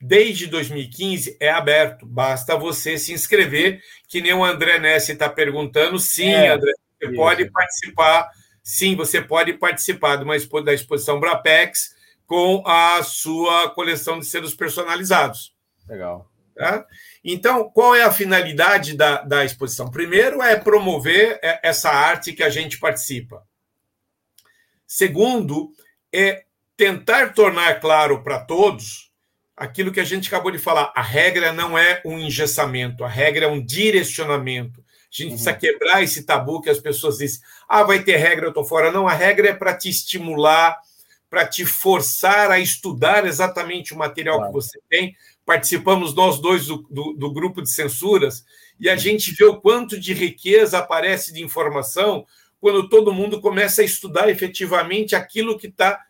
[0.00, 5.98] Desde 2015 é aberto, basta você se inscrever, que nem o André Nessi está perguntando.
[5.98, 7.16] Sim, é, André, você isso.
[7.16, 8.30] pode participar.
[8.66, 11.94] Sim, você pode participar de uma da exposição Brapex
[12.26, 15.54] com a sua coleção de selos personalizados.
[15.88, 16.28] Legal.
[16.52, 16.84] Tá?
[17.22, 19.88] Então, qual é a finalidade da, da exposição?
[19.88, 23.46] Primeiro é promover essa arte que a gente participa.
[24.84, 25.70] Segundo,
[26.12, 26.44] é
[26.76, 29.12] tentar tornar claro para todos
[29.56, 30.92] aquilo que a gente acabou de falar.
[30.96, 34.84] A regra não é um engessamento, a regra é um direcionamento.
[35.22, 35.36] A gente uhum.
[35.36, 38.92] precisa quebrar esse tabu que as pessoas dizem: ah, vai ter regra, eu estou fora.
[38.92, 40.76] Não, a regra é para te estimular,
[41.30, 44.52] para te forçar a estudar exatamente o material claro.
[44.52, 45.16] que você tem.
[45.44, 48.44] Participamos nós dois do, do, do grupo de censuras
[48.78, 48.98] e a uhum.
[48.98, 52.26] gente vê o quanto de riqueza aparece de informação
[52.60, 56.04] quando todo mundo começa a estudar efetivamente aquilo que está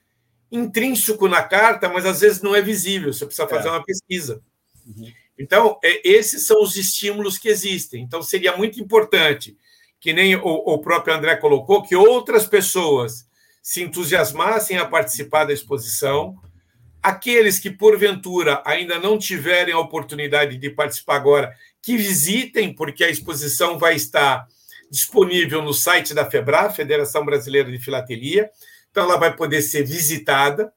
[0.51, 3.71] intrínseco na carta, mas às vezes não é visível, você precisa fazer é.
[3.73, 4.43] uma pesquisa.
[4.87, 5.13] Uhum.
[5.39, 8.03] Então, é, esses são os estímulos que existem.
[8.03, 9.57] Então, seria muito importante,
[10.01, 13.27] que nem o, o próprio André colocou, que outras pessoas
[13.63, 16.37] se entusiasmassem a participar da exposição.
[17.03, 23.11] Aqueles que, porventura, ainda não tiverem a oportunidade de participar agora, que visitem, porque a
[23.11, 24.47] exposição vai estar
[24.91, 28.51] disponível no site da FEBRA, Federação Brasileira de Filatelia.
[28.91, 30.73] Então, ela vai poder ser visitada.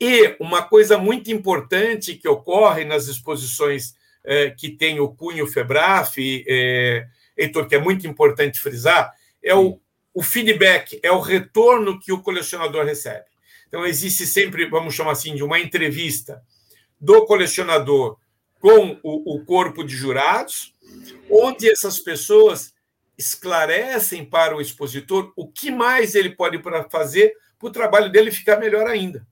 [0.00, 6.44] E uma coisa muito importante que ocorre nas exposições eh, que tem o cunho FEBRAF,
[6.48, 9.78] eh, Heitor, que é muito importante frisar, é o,
[10.14, 13.26] o feedback, é o retorno que o colecionador recebe.
[13.68, 16.42] Então, existe sempre, vamos chamar assim, de uma entrevista
[17.00, 18.16] do colecionador
[18.58, 20.74] com o, o corpo de jurados,
[21.30, 22.74] onde essas pessoas
[23.16, 26.60] esclarecem para o expositor o que mais ele pode
[26.90, 29.26] fazer para o trabalho dele ficar melhor ainda.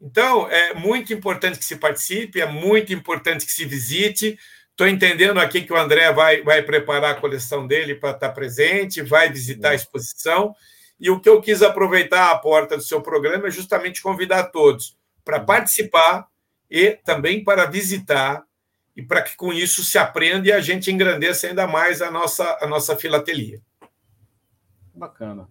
[0.00, 4.38] Então, é muito importante que se participe, é muito importante que se visite.
[4.70, 9.02] Estou entendendo aqui que o André vai, vai preparar a coleção dele para estar presente,
[9.02, 10.54] vai visitar a exposição.
[11.00, 14.96] E o que eu quis aproveitar a porta do seu programa é justamente convidar todos
[15.24, 16.28] para participar
[16.70, 18.44] e também para visitar
[18.96, 22.58] e para que com isso se aprenda e a gente engrandeça ainda mais a nossa,
[22.60, 23.60] a nossa filatelia.
[24.92, 25.48] Bacana.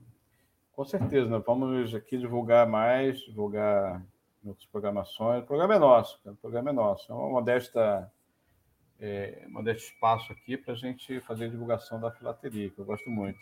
[0.74, 4.02] Com certeza, nós vamos aqui divulgar mais, divulgar
[4.50, 5.44] outras programações.
[5.44, 7.12] O programa é nosso, o programa é nosso.
[7.12, 8.12] É uma modesta,
[9.00, 13.40] é, modesto espaço aqui para a gente fazer divulgação da filatelia, que eu gosto muito.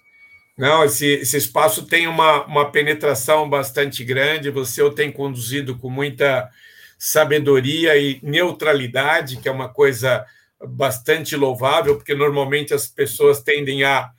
[0.58, 5.90] Não, esse, esse espaço tem uma, uma penetração bastante grande, você o tem conduzido com
[5.90, 6.50] muita
[6.98, 10.26] sabedoria e neutralidade, que é uma coisa
[10.66, 14.12] bastante louvável, porque normalmente as pessoas tendem a,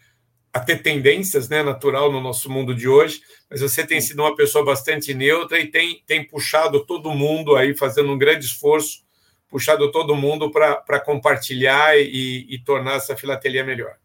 [0.57, 4.35] a ter tendências, né, natural no nosso mundo de hoje, mas você tem sido uma
[4.35, 9.05] pessoa bastante neutra e tem, tem puxado todo mundo aí, fazendo um grande esforço,
[9.51, 13.99] puxado todo mundo para compartilhar e, e tornar essa filatelia melhor.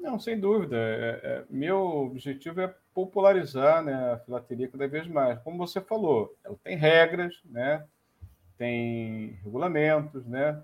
[0.00, 0.76] Não, sem dúvida.
[0.76, 5.38] É, é, meu objetivo é popularizar né, a filateria cada vez mais.
[5.42, 7.84] Como você falou, ela tem regras, né,
[8.56, 10.60] tem regulamentos, né,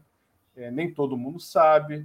[0.56, 2.04] é, nem todo mundo sabe.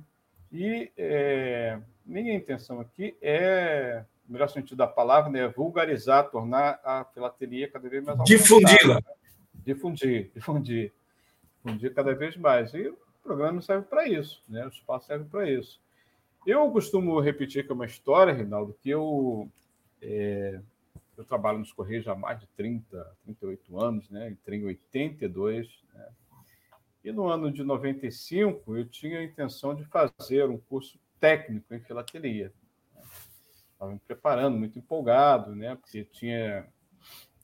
[0.51, 1.79] E é,
[2.09, 7.87] minha intenção aqui é, no melhor sentido da palavra, né, vulgarizar, tornar a filateria cada
[7.87, 8.95] vez mais Difundi-la.
[8.95, 9.01] Né?
[9.53, 10.91] Difundir, difundir.
[11.63, 12.73] Difundir cada vez mais.
[12.73, 14.65] E o programa serve para isso, né?
[14.65, 15.79] o espaço serve para isso.
[16.45, 19.47] Eu costumo repetir que é uma história, Rinaldo, que eu,
[20.01, 20.59] é,
[21.15, 24.31] eu trabalho nos Correios há mais de 30, 38 anos, né?
[24.31, 26.07] entrei em 82, né?
[27.03, 31.79] e no ano de 95 eu tinha a intenção de fazer um curso técnico em
[31.79, 32.51] filatelia.
[33.73, 35.75] Estava me preparando, muito empolgado, né?
[35.75, 36.65] porque tinha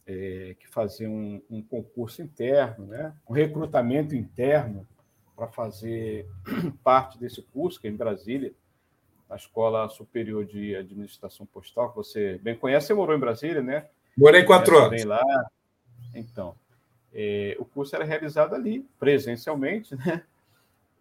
[0.05, 3.13] é, que fazer um, um, concurso interno, né?
[3.27, 4.87] um recrutamento interno
[5.35, 6.27] para fazer
[6.83, 8.53] parte desse curso, que é em Brasília,
[9.29, 12.87] na Escola Superior de Administração Postal, que você bem conhece.
[12.87, 13.87] Você morou em Brasília, né?
[14.17, 15.03] Morei quatro anos.
[15.03, 15.21] lá.
[16.13, 16.55] Então,
[17.13, 20.23] é, o curso era realizado ali, presencialmente, né?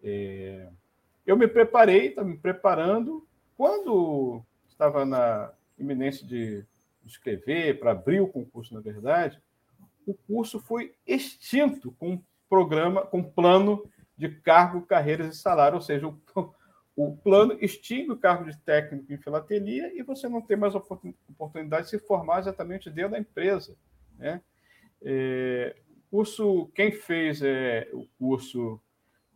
[0.03, 0.68] É,
[1.27, 3.27] eu me preparei, estava me preparando.
[3.57, 6.64] Quando estava na iminência de
[7.05, 9.41] escrever, para abrir o concurso, na verdade,
[10.07, 16.07] o curso foi extinto com programa, com plano de cargo, carreiras e salário, ou seja,
[16.07, 16.20] o,
[16.97, 21.85] o plano extingue o cargo de técnico em filatelia e você não tem mais oportunidade
[21.85, 23.77] de se formar exatamente dentro da empresa.
[24.16, 24.41] Né?
[25.03, 25.77] É,
[26.11, 28.81] curso, quem fez é, o curso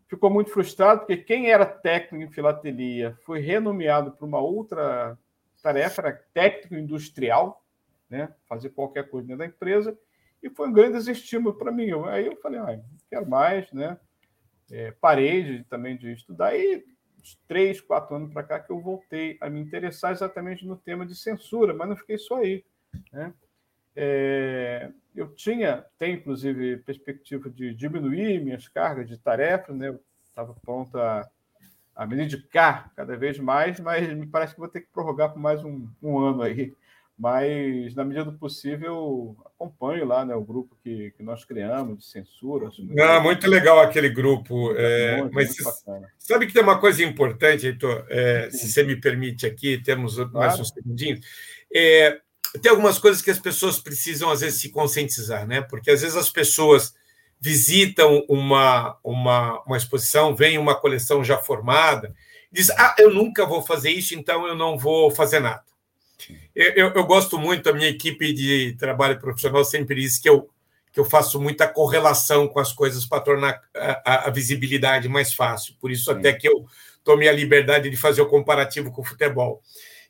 [0.09, 5.17] ficou muito frustrado, porque quem era técnico em filatelia foi renomeado para uma outra
[5.63, 7.65] tarefa, técnico industrial,
[8.09, 8.33] né?
[8.49, 9.97] fazer qualquer coisa dentro da empresa,
[10.43, 11.91] e foi um grande desestímulo para mim.
[12.07, 13.99] Aí eu falei, ah, não quero mais, né?
[14.71, 16.85] É, parei de, também de estudar e
[17.19, 21.05] uns três, quatro anos para cá que eu voltei a me interessar exatamente no tema
[21.05, 22.65] de censura, mas não fiquei só aí.
[23.13, 23.33] Né?
[24.01, 29.89] É, eu tinha, tem inclusive perspectiva de diminuir minhas cargas de tarefas, né?
[29.89, 31.29] eu estava pronto a,
[31.97, 35.41] a me dedicar cada vez mais, mas me parece que vou ter que prorrogar por
[35.41, 36.73] mais um, um ano aí.
[37.19, 42.05] Mas, na medida do possível, acompanho lá né, o grupo que, que nós criamos de
[42.05, 42.71] censura.
[42.79, 44.73] Não, muito legal aquele grupo.
[44.77, 48.95] É, muito, mas muito sabe que tem uma coisa importante, Heitor, é, se você me
[48.95, 50.33] permite aqui, temos claro.
[50.33, 51.27] mais uns segundinhos.
[51.75, 52.21] É,
[52.63, 55.61] tem algumas coisas que as pessoas precisam, às vezes, se conscientizar, né?
[55.61, 56.95] Porque às vezes as pessoas
[57.41, 62.15] visitam uma, uma, uma exposição, vem uma coleção já formada,
[62.51, 65.63] diz: Ah, eu nunca vou fazer isso, então eu não vou fazer nada.
[66.55, 70.51] Eu, eu, eu, gosto muito, a minha equipe de trabalho profissional sempre diz que eu,
[70.93, 73.61] que eu faço muita correlação com as coisas para tornar
[74.05, 75.75] a, a, visibilidade mais fácil.
[75.81, 76.67] Por isso, até que eu
[77.05, 79.63] tomei a liberdade de fazer o comparativo com o futebol.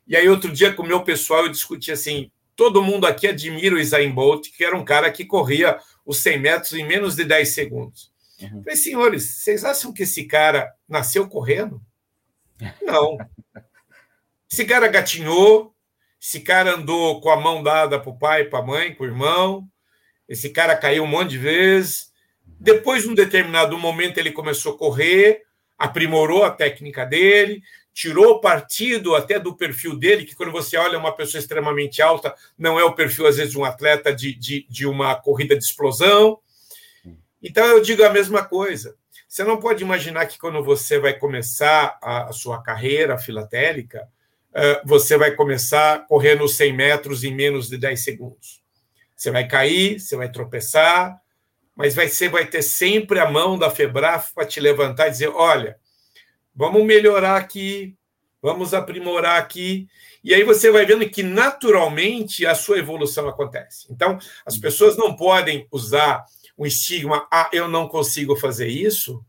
[0.09, 3.75] E aí, outro dia, com o meu pessoal, eu discuti assim: todo mundo aqui admira
[3.75, 7.23] o Isaim Bolt, que era um cara que corria os 100 metros em menos de
[7.23, 8.11] 10 segundos.
[8.41, 8.63] Uhum.
[8.63, 11.79] Falei, senhores, vocês acham que esse cara nasceu correndo?
[12.81, 13.19] Não.
[14.51, 15.75] Esse cara gatinhou,
[16.19, 19.07] esse cara andou com a mão dada para o pai, para a mãe, com o
[19.07, 19.69] irmão.
[20.27, 22.11] Esse cara caiu um monte de vezes.
[22.59, 25.43] Depois, de um determinado momento, ele começou a correr,
[25.77, 27.61] aprimorou a técnica dele,
[27.99, 32.79] tirou partido até do perfil dele, que quando você olha uma pessoa extremamente alta, não
[32.79, 36.39] é o perfil, às vezes, de um atleta de, de, de uma corrida de explosão.
[37.43, 38.95] Então, eu digo a mesma coisa.
[39.27, 44.07] Você não pode imaginar que quando você vai começar a, a sua carreira filatélica,
[44.53, 48.61] eh, você vai começar correndo 100 metros em menos de 10 segundos.
[49.13, 51.19] Você vai cair, você vai tropeçar,
[51.75, 55.27] mas vai, você vai ter sempre a mão da Febraf para te levantar e dizer:
[55.27, 55.77] olha,
[56.59, 57.95] vamos melhorar aqui,
[58.41, 59.87] vamos aprimorar aqui.
[60.21, 63.87] E aí você vai vendo que naturalmente a sua evolução acontece.
[63.89, 66.25] Então, as pessoas não podem usar
[66.57, 69.23] um estigma, ah, eu não consigo fazer isso,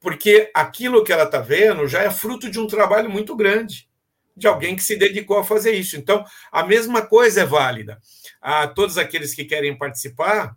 [0.00, 3.86] porque aquilo que ela está vendo já é fruto de um trabalho muito grande
[4.34, 5.98] de alguém que se dedicou a fazer isso.
[5.98, 8.00] Então, a mesma coisa é válida.
[8.40, 10.56] A todos aqueles que querem participar,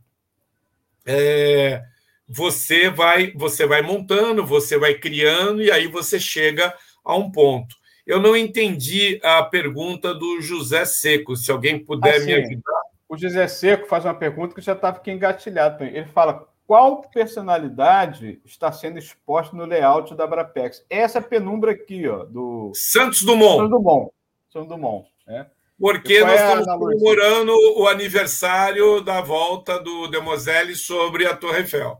[1.06, 1.84] é,
[2.28, 6.74] você vai você vai montando, você vai criando e aí você chega
[7.04, 7.76] a um ponto.
[8.06, 12.82] Eu não entendi a pergunta do José Seco, se alguém puder assim, me ajudar.
[13.10, 15.84] O José Seco faz uma pergunta que já estava aqui engatilhado.
[15.84, 20.86] Ele fala: qual personalidade está sendo exposta no layout da Brapex?
[20.90, 23.58] Essa penumbra aqui, ó, do Santos Dumont.
[23.58, 24.12] Santos Dumont.
[24.52, 25.48] Santos Dumont, né?
[25.78, 32.00] Porque nós é estamos comemorando o aniversário da volta do Demoselle sobre a Torre Eiffel.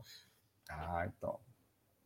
[0.68, 1.38] Ah, então.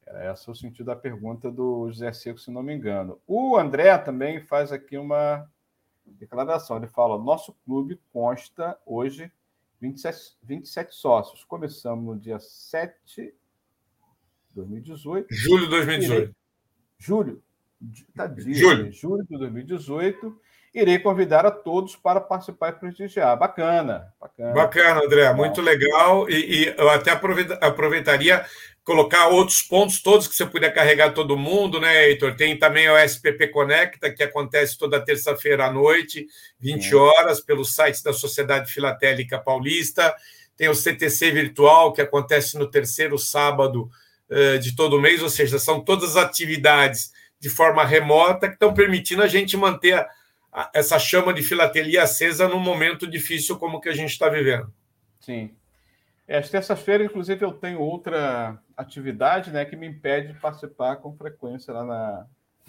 [0.05, 3.21] Era esse o sentido da pergunta do José Seco, se não me engano.
[3.27, 5.49] O André também faz aqui uma
[6.05, 6.77] declaração.
[6.77, 9.31] Ele fala: nosso clube consta hoje
[9.81, 11.45] 27, 27 sócios.
[11.45, 13.35] Começamos no dia 7 de
[14.55, 15.27] 2018.
[15.31, 16.23] Julho de 2018.
[16.23, 16.35] Irei,
[16.99, 17.43] julho.
[18.15, 18.93] Tá dia, julho.
[18.93, 20.41] julho de 2018.
[20.73, 23.37] Irei convidar a todos para participar e prestigiar.
[23.37, 24.53] Bacana, bacana.
[24.53, 25.33] Bacana, André.
[25.33, 26.31] Muito legal.
[26.31, 28.45] E, e eu até aproveitaria
[28.85, 32.37] colocar outros pontos todos que você puder carregar todo mundo, né, Heitor?
[32.37, 36.27] Tem também o SPP Conecta, que acontece toda terça-feira à noite,
[36.61, 40.15] 20 horas, pelo site da Sociedade Filatélica Paulista.
[40.57, 43.91] Tem o CTC Virtual, que acontece no terceiro sábado
[44.31, 47.11] uh, de todo mês, ou seja, são todas as atividades
[47.41, 50.07] de forma remota que estão permitindo a gente manter a,
[50.75, 54.73] essa chama de filatelia acesa num momento difícil como o que a gente está vivendo.
[55.21, 55.55] Sim.
[56.27, 61.17] É, às terças-feiras, inclusive, eu tenho outra atividade né, que me impede de participar com
[61.17, 62.27] frequência lá na,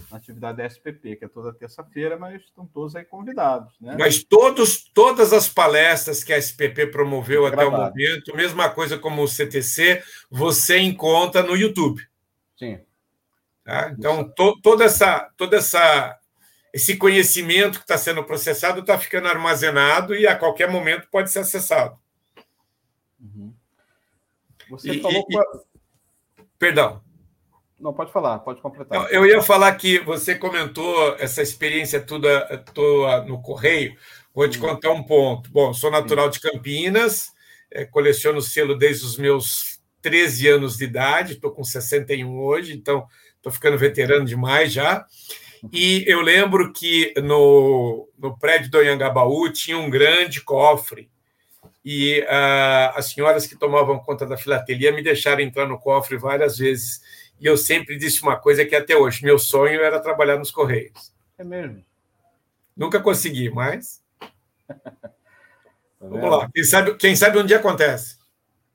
[0.09, 3.73] na atividade da SPP, que é toda terça-feira, mas estão todos aí convidados.
[3.79, 3.95] Né?
[3.99, 9.21] Mas todos, todas as palestras que a SPP promoveu até o momento, mesma coisa como
[9.21, 12.01] o CTC, você encontra no YouTube.
[12.57, 12.79] Sim.
[13.63, 13.93] Tá?
[13.97, 16.17] Então, to, toda essa, toda essa,
[16.73, 21.39] esse conhecimento que está sendo processado está ficando armazenado e a qualquer momento pode ser
[21.39, 21.97] acessado.
[23.19, 23.53] Uhum.
[24.69, 25.25] Você e, falou.
[25.29, 27.01] E, Perdão.
[27.79, 29.11] Não, pode falar, pode completar.
[29.11, 33.97] Eu ia falar que você comentou essa experiência toda, toda no Correio.
[34.33, 35.51] Vou te contar um ponto.
[35.51, 37.31] Bom, sou natural de Campinas,
[37.71, 43.05] é, coleciono selo desde os meus 13 anos de idade, estou com 61 hoje, então
[43.35, 45.05] estou ficando veterano demais já.
[45.71, 51.09] E eu lembro que no, no prédio do Anhangabaú tinha um grande cofre
[51.83, 56.57] e uh, as senhoras que tomavam conta da filatelia me deixaram entrar no cofre várias
[56.57, 57.01] vezes
[57.39, 61.11] e eu sempre disse uma coisa que até hoje, meu sonho era trabalhar nos Correios.
[61.39, 61.83] É mesmo?
[62.77, 64.01] Nunca consegui, mas.
[66.01, 66.49] Tá Vamos lá.
[66.51, 68.17] Quem sabe, quem sabe um dia acontece.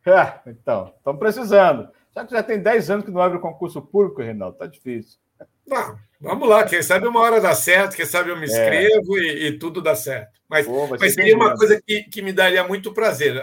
[0.06, 1.88] É, então, estamos precisando.
[2.14, 5.18] Já que já tem 10 anos que não abre o concurso público, Reinaldo, tá difícil.
[5.66, 8.46] Não, vamos lá, quem sabe uma hora dá certo, quem sabe eu me é.
[8.46, 9.22] inscrevo é.
[9.22, 10.40] e, e, tudo dá certo.
[10.48, 13.42] Mas, Pô, mas seria uma coisa que, que me daria muito prazer,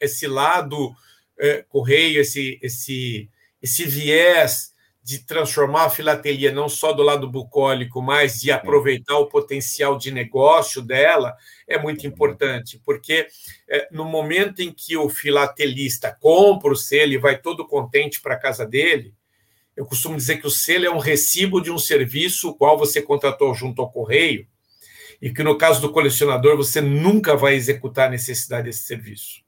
[0.00, 0.94] esse lado
[1.38, 3.28] é, correio, esse, esse
[3.64, 9.26] esse viés de transformar a filatelia não só do lado bucólico, mas de aproveitar o
[9.26, 11.34] potencial de negócio dela,
[11.66, 13.26] é muito importante, porque
[13.68, 18.34] é, no momento em que o filatelista compra o selo e vai todo contente para
[18.34, 19.14] a casa dele,
[19.76, 23.02] eu costumo dizer que o selo é um recibo de um serviço o qual você
[23.02, 24.46] contratou junto ao correio,
[25.20, 29.44] e que no caso do colecionador você nunca vai executar a necessidade desse serviço.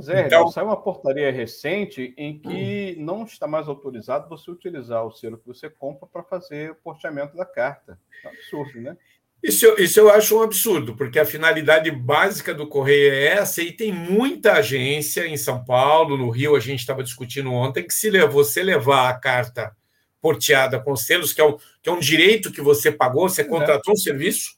[0.00, 3.04] Zé, então, saiu uma portaria recente em que hum.
[3.04, 7.36] não está mais autorizado você utilizar o selo que você compra para fazer o porteamento
[7.36, 7.98] da carta.
[8.22, 8.96] É um absurdo, né?
[9.42, 13.70] Isso, isso eu acho um absurdo, porque a finalidade básica do correio é essa, e
[13.70, 18.10] tem muita agência em São Paulo, no Rio, a gente estava discutindo ontem, que se
[18.26, 19.76] você levar a carta
[20.20, 23.94] porteada com selos, que é, um, que é um direito que você pagou, você contratou
[23.94, 24.56] um serviço,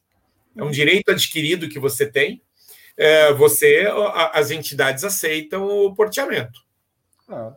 [0.57, 2.43] é um direito adquirido que você tem,
[2.97, 3.87] é, você,
[4.33, 6.61] as entidades aceitam o porteamento.
[7.29, 7.53] Ah.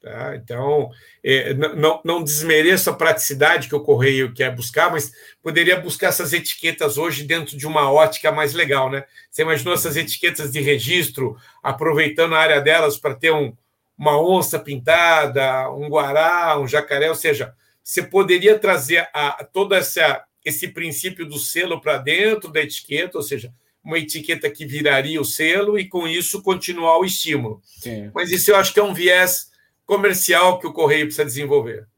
[0.00, 0.36] Tá?
[0.36, 0.90] Então,
[1.24, 5.10] é, não, não desmereça a praticidade que o correio quer buscar, mas
[5.42, 9.04] poderia buscar essas etiquetas hoje dentro de uma ótica mais legal, né?
[9.28, 13.52] Você imaginou essas etiquetas de registro, aproveitando a área delas para ter um,
[13.98, 20.22] uma onça pintada, um guará, um jacaré, ou seja, você poderia trazer a, todo essa,
[20.44, 25.24] esse princípio do selo para dentro da etiqueta, ou seja, uma etiqueta que viraria o
[25.24, 27.60] selo e, com isso, continuar o estímulo.
[27.64, 28.10] Sim.
[28.14, 29.48] Mas isso eu acho que é um viés
[29.88, 31.88] comercial que o Correio precisa desenvolver.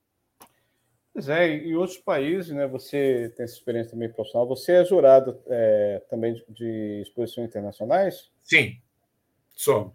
[1.13, 5.37] Pois é, em outros países, né, você tem essa experiência também profissional, você é jurado
[5.49, 8.31] é, também de exposições internacionais?
[8.45, 8.77] Sim,
[9.51, 9.93] sou.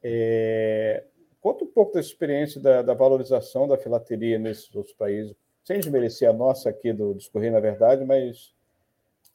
[0.00, 1.02] É,
[1.40, 5.34] conta um pouco da experiência da, da, valorização da filateria nesses outros países,
[5.64, 8.54] sem desmerecer a nossa aqui do Discorrer, na verdade, mas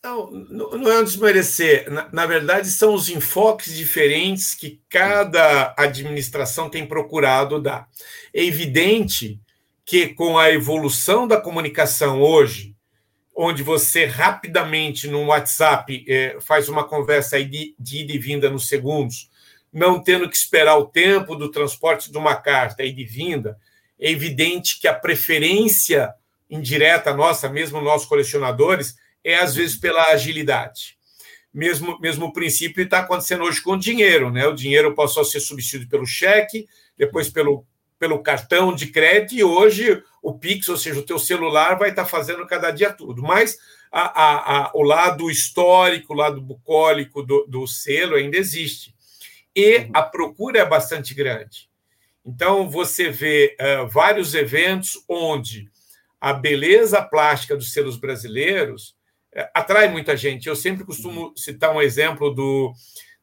[0.06, 1.90] não, não é um desmerecer.
[1.92, 7.88] Na, na, verdade, são os enfoques diferentes que cada administração tem procurado dar.
[8.34, 9.40] É evidente
[9.84, 12.76] que, com a evolução da comunicação hoje,
[13.36, 18.68] onde você rapidamente no WhatsApp é, faz uma conversa de, de ida e vinda nos
[18.68, 19.30] segundos,
[19.74, 23.58] não tendo que esperar o tempo do transporte de uma carta e de vinda,
[24.00, 26.14] é evidente que a preferência
[26.50, 28.96] indireta nossa, mesmo nós colecionadores,
[29.26, 30.96] é às vezes pela agilidade.
[31.52, 34.46] Mesmo, mesmo princípio está acontecendo hoje com o dinheiro, né?
[34.46, 37.66] O dinheiro passou a ser substituído pelo cheque, depois pelo,
[37.98, 42.04] pelo cartão de crédito, e hoje o Pix, ou seja, o teu celular, vai estar
[42.04, 43.24] tá fazendo cada dia tudo.
[43.24, 43.58] Mas
[43.92, 48.94] a, a, a, o lado histórico, o lado bucólico do, do selo ainda existe.
[49.56, 51.70] E a procura é bastante grande.
[52.26, 55.70] Então, você vê uh, vários eventos onde
[56.20, 58.95] a beleza plástica dos selos brasileiros
[59.54, 60.48] atrai muita gente.
[60.48, 62.74] Eu sempre costumo citar um exemplo do,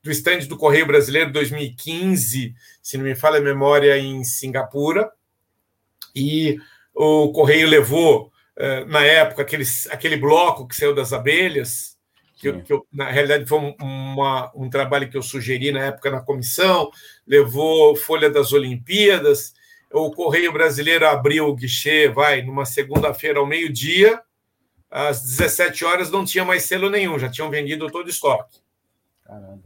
[0.03, 5.11] do stand do Correio Brasileiro 2015, se não me falha a memória, em Singapura.
[6.15, 6.59] E
[6.95, 11.97] o Correio levou, é, na época, aquele, aquele bloco que saiu das abelhas,
[12.37, 16.11] que, que eu, na realidade foi um, uma, um trabalho que eu sugeri na época
[16.11, 16.91] na comissão,
[17.27, 19.55] levou Folha das Olimpíadas.
[19.93, 24.21] O Correio Brasileiro abriu o guichê, vai, numa segunda-feira ao meio-dia,
[24.93, 28.59] às 17 horas não tinha mais selo nenhum, já tinham vendido todo o estoque.
[29.25, 29.63] Caramba.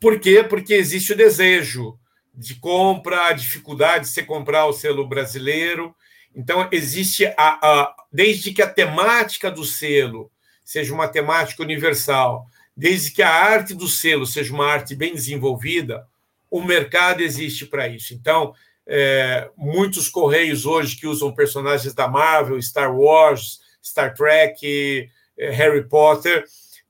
[0.00, 0.42] Por quê?
[0.42, 1.98] Porque existe o desejo
[2.34, 5.94] de compra, a dificuldade de você comprar o selo brasileiro.
[6.34, 10.30] Então, existe a, a, desde que a temática do selo
[10.64, 16.06] seja uma temática universal, desde que a arte do selo seja uma arte bem desenvolvida,
[16.50, 18.14] o mercado existe para isso.
[18.14, 18.54] Então,
[18.86, 25.08] é, muitos correios hoje que usam personagens da Marvel, Star Wars, Star Trek,
[25.38, 26.44] é, Harry Potter,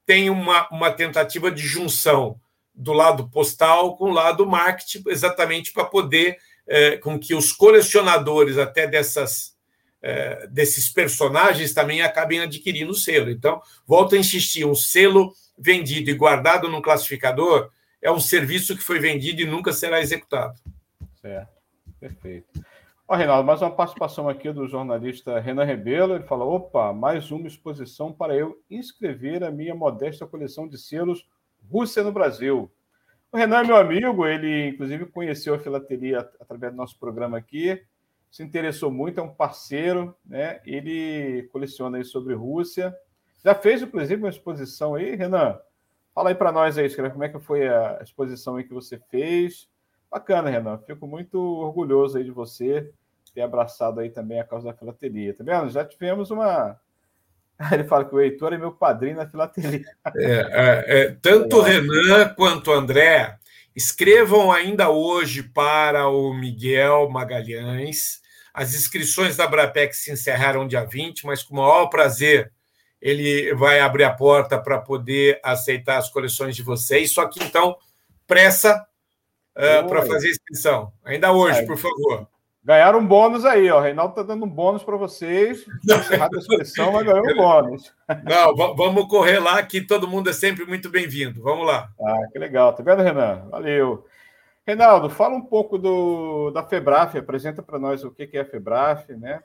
[0.04, 2.40] tem uma, uma tentativa de junção
[2.74, 8.58] do lado postal com o lado marketing, exatamente para poder é, com que os colecionadores
[8.58, 9.58] até dessas
[10.02, 13.30] é, desses personagens também acabem adquirindo o selo.
[13.30, 17.70] Então, volto a insistir, um selo vendido e guardado no classificador
[18.00, 20.58] é um serviço que foi vendido e nunca será executado.
[21.20, 21.52] Certo,
[21.98, 22.64] perfeito.
[23.12, 26.14] Ó, Reinaldo, mais uma participação aqui do jornalista Renan Rebelo.
[26.14, 31.28] Ele fala: opa, mais uma exposição para eu inscrever a minha modesta coleção de selos
[31.68, 32.70] Rússia no Brasil.
[33.32, 37.82] O Renan é meu amigo, ele inclusive conheceu a filateria através do nosso programa aqui,
[38.30, 40.60] se interessou muito, é um parceiro, né?
[40.64, 42.96] Ele coleciona aí sobre Rússia.
[43.44, 45.58] Já fez, inclusive, uma exposição aí, Renan?
[46.14, 49.68] Fala aí para nós aí, como é que foi a exposição aí que você fez.
[50.08, 50.78] Bacana, Renan.
[50.86, 52.88] Fico muito orgulhoso aí de você
[53.34, 55.34] ter abraçado aí também a causa da filateria.
[55.34, 55.70] Tá vendo?
[55.70, 56.78] Já tivemos uma,
[57.72, 59.84] Ele fala que o Heitor é meu padrinho na filateria.
[60.16, 63.36] É, é, é, tanto o Renan quanto o André
[63.76, 68.20] escrevam ainda hoje para o Miguel Magalhães.
[68.52, 72.50] As inscrições da Brapec se encerraram dia 20, mas com o maior prazer
[73.00, 77.12] ele vai abrir a porta para poder aceitar as coleções de vocês.
[77.12, 77.76] Só que então,
[78.26, 78.86] pressa
[79.56, 80.92] uh, para fazer a inscrição.
[81.04, 82.28] Ainda hoje, por favor.
[82.62, 83.78] Ganharam um bônus aí, ó.
[83.78, 85.64] O Reinaldo está dando um bônus para vocês.
[85.82, 87.90] Encerrada a inscrição, mas ganhou um bônus.
[88.22, 91.42] Não, vamos correr lá, que todo mundo é sempre muito bem-vindo.
[91.42, 91.88] Vamos lá.
[91.98, 92.74] Ah, que legal.
[92.74, 93.46] Tá vendo, Renan?
[93.50, 94.04] Valeu.
[94.66, 97.16] Reinaldo, fala um pouco do, da FEBRAF.
[97.16, 99.40] Apresenta para nós o que é a FEBRAF, né?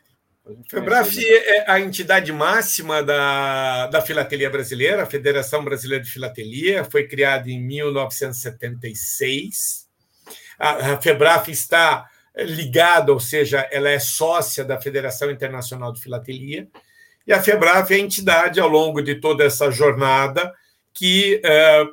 [0.46, 6.84] A FEBRAF é a entidade máxima da, da filatelia brasileira, a Federação Brasileira de Filatelia.
[6.84, 9.88] Foi criada em 1976.
[10.60, 16.68] A, a FEBRAF está ligada, ou seja, ela é sócia da Federação Internacional de Filatelia,
[17.26, 20.54] e a FEBRAF é a entidade, ao longo de toda essa jornada,
[20.94, 21.84] que é,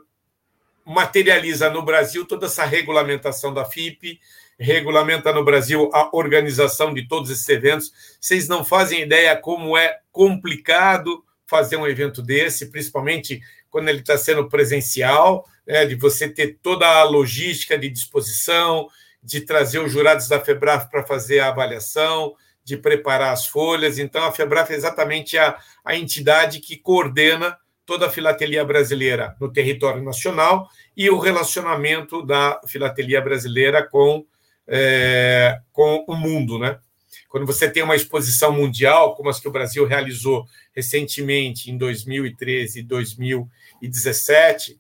[0.85, 4.21] materializa no Brasil toda essa regulamentação da FIP,
[4.59, 7.93] regulamenta no Brasil a organização de todos esses eventos.
[8.21, 13.41] Vocês não fazem ideia como é complicado fazer um evento desse, principalmente
[13.71, 18.89] quando ele está sendo presencial, né, de você ter toda a logística de disposição,
[19.23, 23.99] de trazer os jurados da FEBRAF para fazer a avaliação, de preparar as folhas.
[23.99, 29.53] Então, a FEBRAF é exatamente a, a entidade que coordena toda a filatelia brasileira no
[29.53, 34.25] território nacional e o relacionamento da filatelia brasileira com,
[34.67, 36.79] é, com o mundo, né?
[37.29, 42.81] Quando você tem uma exposição mundial, como as que o Brasil realizou recentemente em 2013
[42.81, 44.79] e 2017,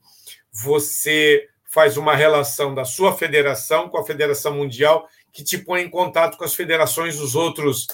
[0.53, 5.88] você faz uma relação da sua federação com a Federação Mundial, que te põe em
[5.88, 7.86] contato com as federações dos outros,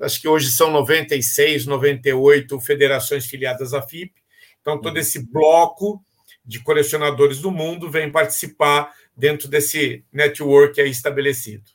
[0.00, 4.12] acho que hoje são 96, 98 federações filiadas à FIP.
[4.60, 6.02] Então, todo esse bloco
[6.44, 11.70] de colecionadores do mundo vem participar dentro desse network aí estabelecido.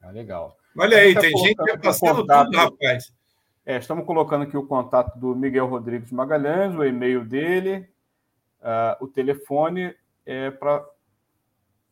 [0.00, 0.56] Ah, legal.
[0.78, 3.12] Olha aí, tá tem gente que passando contato, tudo, rapaz.
[3.66, 7.86] É, estamos colocando aqui o contato do Miguel Rodrigues Magalhães, o e-mail dele,
[8.62, 9.94] uh, o telefone
[10.26, 10.84] é, para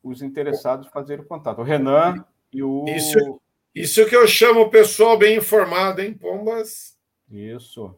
[0.03, 1.59] os interessados fazerem o contato.
[1.59, 2.23] O Renan
[2.53, 2.85] e o.
[2.87, 3.41] Isso,
[3.73, 6.95] isso que eu chamo o pessoal bem informado, hein, Pombas?
[7.29, 7.97] Isso.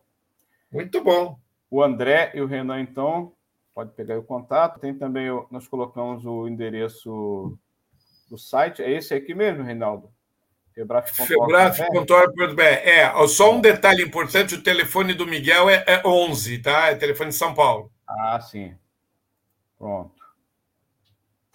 [0.72, 1.38] Muito bom.
[1.70, 3.34] O André e o Renan, então,
[3.74, 4.80] pode pegar o contato.
[4.80, 7.58] Tem também, nós colocamos o endereço
[8.30, 8.82] do site.
[8.82, 10.10] É esse aqui mesmo, Reinaldo?
[10.74, 12.62] Febraf.org.br.
[12.62, 16.88] É, só um detalhe importante: o telefone do Miguel é, é 11, tá?
[16.88, 17.92] É telefone de São Paulo.
[18.08, 18.76] Ah, sim.
[19.78, 20.17] Pronto.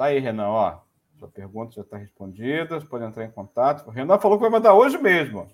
[0.02, 0.80] Tá aí, Renan, ó.
[1.16, 3.86] Sua pergunta já está respondida, você pode entrar em contato.
[3.86, 5.46] O Renan falou que vai mandar hoje mesmo.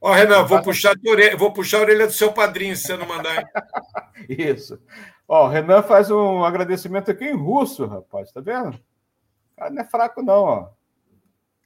[0.00, 3.06] Ó, Renan, vou puxar, orelha, vou puxar a orelha do seu padrinho se você não
[3.06, 3.40] mandar.
[4.28, 4.80] Isso.
[5.28, 8.70] Ó, o Renan faz um agradecimento aqui em russo, rapaz, tá vendo?
[8.74, 10.70] O cara não é fraco, não, ó.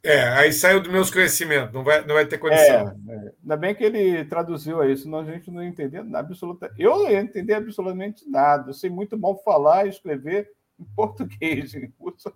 [0.04, 2.94] É, aí saiu dos meus conhecimentos, não vai, não vai ter condição.
[3.08, 3.32] É, é.
[3.42, 6.78] Ainda bem que ele traduziu aí, senão a gente não entendia absolutamente.
[6.78, 8.68] Eu não ia entender absolutamente nada.
[8.68, 12.32] Eu sei muito mal falar e escrever em português, em russo.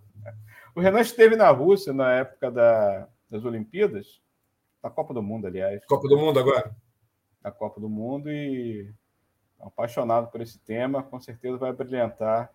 [0.74, 4.20] O Renan esteve na Rússia na época da, das Olimpíadas,
[4.82, 5.84] da Copa do Mundo, aliás.
[5.86, 6.74] Copa do Mundo agora?
[7.42, 8.92] Da Copa do Mundo e
[9.60, 12.50] apaixonado por esse tema, com certeza vai brilhantar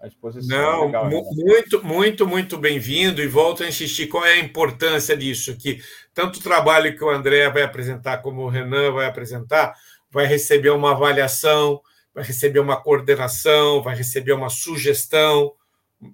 [0.00, 0.58] a exposição.
[0.58, 5.56] Não, Legal, muito, muito, muito bem-vindo e volto a insistir qual é a importância disso,
[5.56, 5.80] que
[6.14, 9.74] tanto o trabalho que o André vai apresentar como o Renan vai apresentar
[10.10, 11.80] vai receber uma avaliação,
[12.14, 15.52] vai receber uma coordenação, vai receber uma sugestão.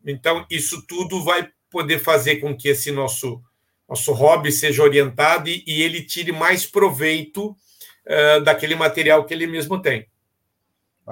[0.05, 3.43] Então, isso tudo vai poder fazer com que esse nosso,
[3.89, 9.47] nosso hobby seja orientado e, e ele tire mais proveito uh, daquele material que ele
[9.47, 10.09] mesmo tem.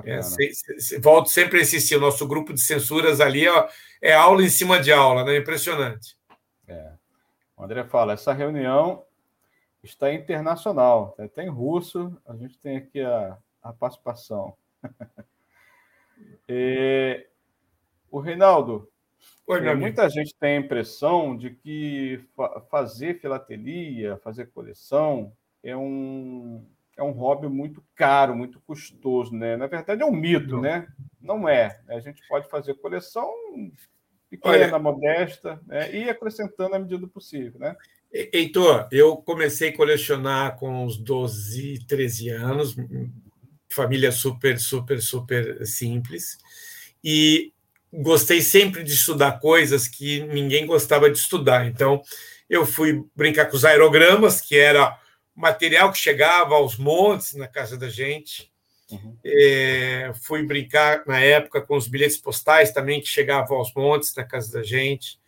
[0.05, 3.69] É, se, se, volto sempre a insistir, o nosso grupo de censuras ali ó,
[4.03, 5.37] é aula em cima de aula, né?
[5.37, 6.17] Impressionante.
[6.67, 6.93] É.
[7.57, 9.05] O André fala, essa reunião
[9.85, 14.57] está internacional, tem russo, a gente tem aqui a, a participação.
[16.49, 17.27] e,
[18.11, 18.89] o Reinaldo,
[19.47, 25.33] Oi, é, muita gente tem a impressão de que fa fazer filatelia, fazer coleção
[25.63, 26.65] é um,
[26.97, 29.57] é um hobby muito caro, muito custoso, né?
[29.57, 30.87] Na verdade, é um mito, né?
[31.21, 31.79] Não é.
[31.89, 33.31] A gente pode fazer coleção
[34.31, 35.95] pequena, Olha, modesta, né?
[35.95, 37.77] e acrescentando à medida do possível, né?
[38.13, 42.77] Heitor, eu comecei a colecionar com uns 12, 13 anos,
[43.75, 46.39] família super, super, super simples,
[47.03, 47.53] e
[47.93, 51.67] gostei sempre de estudar coisas que ninguém gostava de estudar.
[51.67, 52.03] Então,
[52.49, 54.99] eu fui brincar com os aerogramas, que era
[55.35, 58.51] material que chegava aos montes na casa da gente.
[58.91, 59.17] Uhum.
[59.25, 64.25] É, fui brincar na época com os bilhetes postais também que chegavam aos montes na
[64.25, 65.19] casa da gente.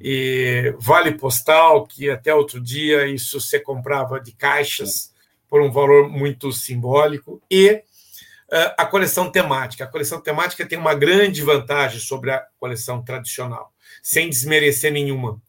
[0.00, 5.13] E vale postal, que até outro dia isso você comprava de caixas
[5.54, 7.40] por um valor muito simbólico.
[7.48, 9.84] E uh, a coleção temática.
[9.84, 15.40] A coleção temática tem uma grande vantagem sobre a coleção tradicional, sem desmerecer nenhuma.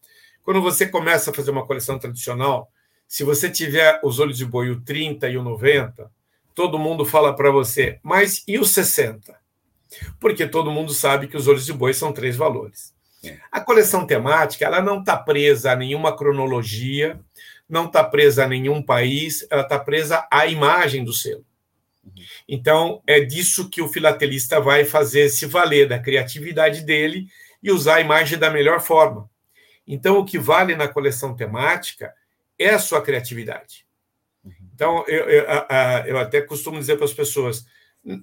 [0.44, 2.70] Quando você começa a fazer uma coleção tradicional,
[3.08, 6.08] se você tiver os olhos de boi, o 30 e o 90,
[6.54, 9.36] todo mundo fala para você, mas e os 60?
[10.20, 12.94] Porque todo mundo sabe que os olhos de boi são três valores.
[13.24, 13.38] É.
[13.50, 17.18] A coleção temática ela não está presa a nenhuma cronologia,
[17.68, 21.44] não está presa a nenhum país, ela está presa à imagem do selo.
[22.48, 27.26] Então, é disso que o filatelista vai fazer se valer da criatividade dele
[27.62, 29.28] e usar a imagem da melhor forma.
[29.86, 32.12] Então, o que vale na coleção temática
[32.58, 33.86] é a sua criatividade.
[34.44, 34.52] Uhum.
[34.74, 35.44] Então, eu, eu,
[36.06, 37.66] eu até costumo dizer para as pessoas: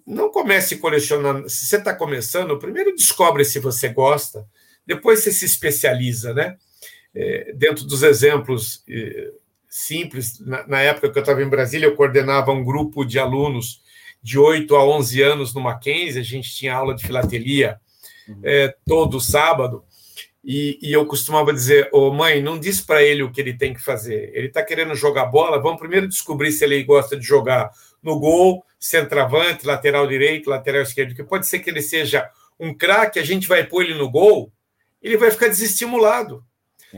[0.05, 1.49] não comece colecionando.
[1.49, 4.47] Se você está começando, primeiro descobre se você gosta,
[4.85, 6.57] depois você se especializa, né?
[7.15, 9.31] É, dentro dos exemplos é,
[9.69, 13.81] simples, na, época que eu estava em Brasília, eu coordenava um grupo de alunos
[14.21, 17.79] de 8 a 11 anos no Mackenzie, a gente tinha aula de filatelia
[18.27, 18.41] uhum.
[18.43, 19.83] é, todo sábado.
[20.43, 23.57] E, e, eu costumava dizer, ô oh, mãe, não diz para ele o que ele
[23.57, 24.29] tem que fazer.
[24.33, 28.65] Ele está querendo jogar bola, vamos primeiro descobrir se ele gosta de jogar no gol,
[28.77, 33.47] centroavante, lateral direito, lateral esquerdo, que pode ser que ele seja um craque, a gente
[33.47, 34.51] vai pôr ele no gol,
[35.01, 36.43] ele vai ficar desestimulado.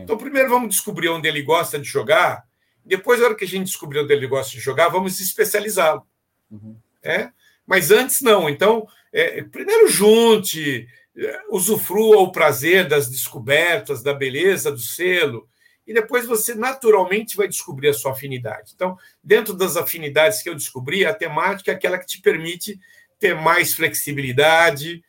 [0.03, 2.43] Então, primeiro vamos descobrir onde ele gosta de jogar,
[2.85, 6.05] depois, na hora que a gente descobrir onde ele gosta de jogar, vamos especializá-lo.
[6.51, 6.77] Uhum.
[7.01, 7.31] É?
[7.65, 8.47] Mas antes, não.
[8.47, 10.87] Então, é, primeiro junte,
[11.49, 15.49] usufrua o prazer das descobertas, da beleza do selo,
[15.87, 18.73] e depois você naturalmente vai descobrir a sua afinidade.
[18.75, 22.79] Então, dentro das afinidades que eu descobri, a temática é aquela que te permite
[23.19, 25.03] ter mais flexibilidade.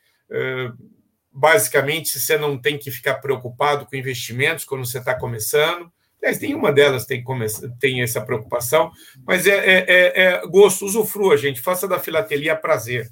[1.39, 5.91] Basicamente, você não tem que ficar preocupado com investimentos quando você está começando.
[6.19, 7.23] Aliás, nenhuma delas tem,
[7.79, 8.91] tem essa preocupação,
[9.23, 11.61] mas é, é, é, é gosto, usufrua, gente.
[11.61, 13.07] Faça da filatelia prazer.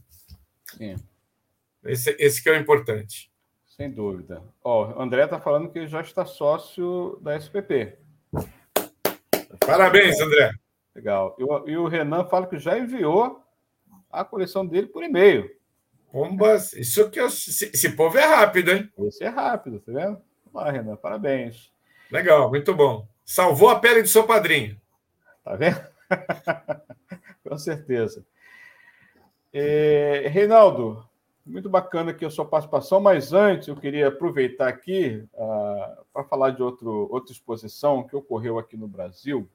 [0.76, 0.96] Sim.
[1.84, 3.32] Esse, esse que é o importante.
[3.78, 4.42] Sem dúvida.
[4.64, 7.96] Ó, o André está falando que já está sócio da SPP.
[9.64, 10.52] Parabéns, André.
[10.96, 11.38] Legal.
[11.38, 13.40] E, e o Renan fala que já enviou
[14.12, 15.48] a coleção dele por e-mail.
[16.16, 16.72] Bombas.
[16.72, 18.90] Isso que eu, esse, esse povo é rápido, hein?
[19.00, 20.22] Esse é rápido, tá vendo?
[20.46, 20.96] Vamos lá, Renan.
[20.96, 21.70] Parabéns.
[22.10, 23.06] Legal, muito bom.
[23.26, 24.80] Salvou a pele do seu padrinho.
[25.44, 25.86] Tá vendo?
[27.44, 28.26] Com certeza.
[29.52, 31.06] É, Reinaldo,
[31.46, 36.52] muito bacana aqui a sua participação, mas antes eu queria aproveitar aqui uh, para falar
[36.52, 39.50] de outro, outra exposição que ocorreu aqui no Brasil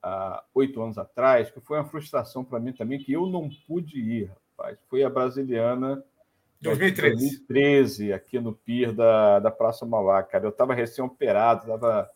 [0.00, 3.98] há oito anos atrás, que foi uma frustração para mim também, que eu não pude
[3.98, 4.78] ir, rapaz.
[4.88, 6.02] Foi a brasiliana
[6.60, 10.46] 2013, 2013 aqui no Pier da, da Praça Mauá, cara.
[10.46, 12.10] Eu estava recém-operado, estava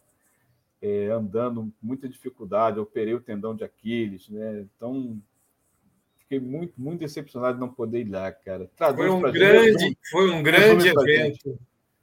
[0.81, 4.67] é, andando com muita dificuldade, eu operei o tendão de Aquiles, né?
[4.75, 5.21] Então
[6.19, 8.71] fiquei muito, muito decepcionado de não poder ir lá, cara.
[8.77, 11.59] Traduz foi um grande, gente, foi um grande evento.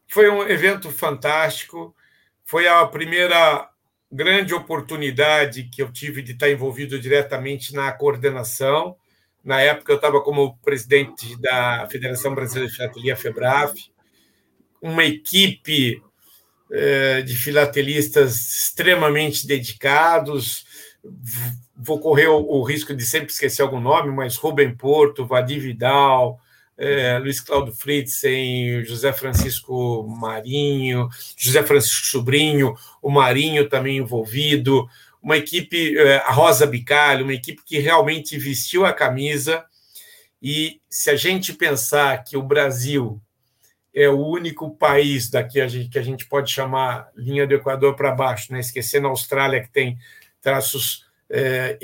[0.09, 1.93] Foi um evento fantástico.
[2.45, 3.69] Foi a primeira
[4.09, 8.95] grande oportunidade que eu tive de estar envolvido diretamente na coordenação.
[9.47, 13.89] Na época, eu estava como presidente da Federação Brasileira de Filatelia, FEBRAF,
[14.81, 16.03] uma equipe
[16.69, 20.65] eh, de filatelistas extremamente dedicados.
[21.73, 26.41] Vou correr o, risco de sempre esquecer algum nome, mas Rubem Porto, Vadir Vidal,
[26.77, 34.89] é, Luiz Cláudio Fritzen, José Francisco Marinho, José Francisco Sobrinho, o Marinho também envolvido,
[35.28, 39.65] uma equipe, é, a Rosa Bicalho, uma equipe que realmente vestiu a camisa.
[40.41, 43.21] E se a gente pensar que o Brasil
[43.93, 47.93] é o único país daqui a gente, que a gente pode chamar linha do Equador
[47.93, 48.61] para baixo, né?
[48.61, 49.97] esquecendo a Austrália, que tem
[50.41, 51.78] traços é,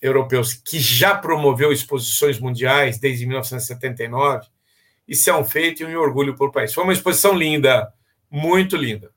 [0.00, 4.46] europeus que já promoveu exposições mundiais desde 1979.
[5.08, 6.72] Isso é um feito e um orgulho para o país.
[6.72, 7.92] Foi uma exposição linda,
[8.30, 9.10] muito linda.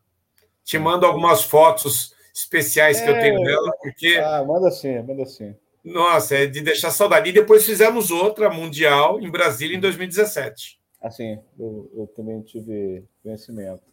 [0.63, 3.45] Te mando algumas fotos especiais que é, eu tenho é.
[3.45, 4.17] dela, porque.
[4.17, 5.55] Ah, manda sim, manda sim.
[5.83, 7.29] Nossa, é de deixar saudade.
[7.29, 10.79] E depois fizemos outra mundial em Brasília em 2017.
[11.01, 13.83] Assim, eu, eu também tive conhecimento.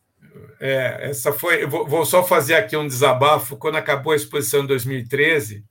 [0.58, 1.66] É, essa foi.
[1.66, 3.56] Vou, vou só fazer aqui um desabafo.
[3.56, 5.64] Quando acabou a exposição em 2013,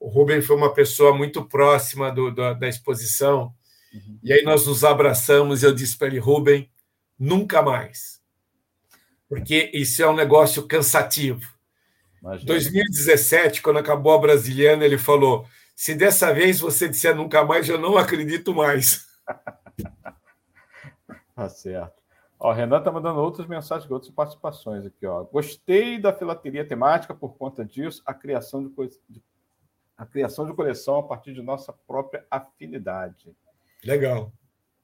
[0.00, 3.52] o Rubem foi uma pessoa muito próxima do, do, da exposição.
[3.92, 4.18] Uhum.
[4.22, 6.70] E aí nós nos abraçamos e eu disse para ele, Rubem,
[7.18, 8.20] nunca mais.
[9.28, 11.55] Porque isso é um negócio cansativo.
[12.26, 12.46] Imagina.
[12.46, 15.46] 2017, quando acabou a Brasiliana, ele falou:
[15.76, 19.06] se dessa vez você disser nunca mais, eu não acredito mais.
[21.36, 22.02] tá certo.
[22.38, 25.06] Ó, o Renan está mandando outras mensagens, outras participações aqui.
[25.06, 25.22] Ó.
[25.24, 28.70] Gostei da filateria temática por conta disso, a criação de,
[29.08, 29.22] de
[29.96, 33.34] a criação de coleção a partir de nossa própria afinidade.
[33.84, 34.32] Legal.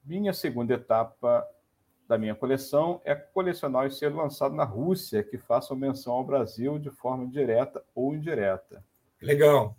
[0.03, 1.45] Minha segunda etapa
[2.13, 6.77] da minha coleção é colecionar e ser lançado na Rússia que façam menção ao Brasil
[6.77, 8.83] de forma direta ou indireta.
[9.19, 9.75] Legal.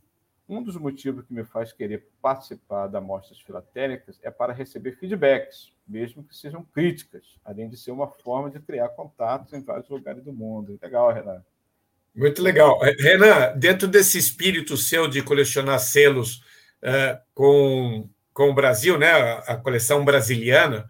[0.49, 5.72] Um dos motivos que me faz querer participar da mostras filatéricas é para receber feedbacks,
[5.87, 10.24] mesmo que sejam críticas, além de ser uma forma de criar contatos em vários lugares
[10.24, 10.76] do mundo.
[10.82, 11.47] Legal, Renato.
[12.12, 12.85] Muito legal.
[12.85, 16.39] É, Renan, dentro desse espírito seu de colecionar selos
[16.82, 19.12] uh, com, com o Brasil, né,
[19.47, 20.89] a coleção brasiliana,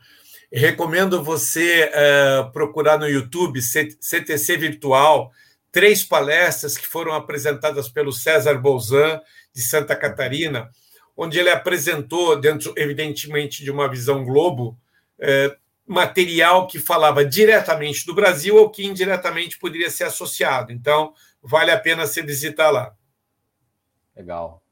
[0.58, 5.32] recomendo você uh, procurar no YouTube CTC Virtual,
[5.72, 9.20] três palestras que foram apresentadas pelo César Bolzan,
[9.52, 10.70] de Santa Catarina,
[11.16, 14.78] onde ele apresentou, dentro, evidentemente, de uma visão globo,
[15.18, 20.72] uh, material que falava diretamente do Brasil ou que indiretamente poderia ser associado.
[20.72, 22.94] Então, vale a pena se visitar lá.
[24.16, 24.63] Legal.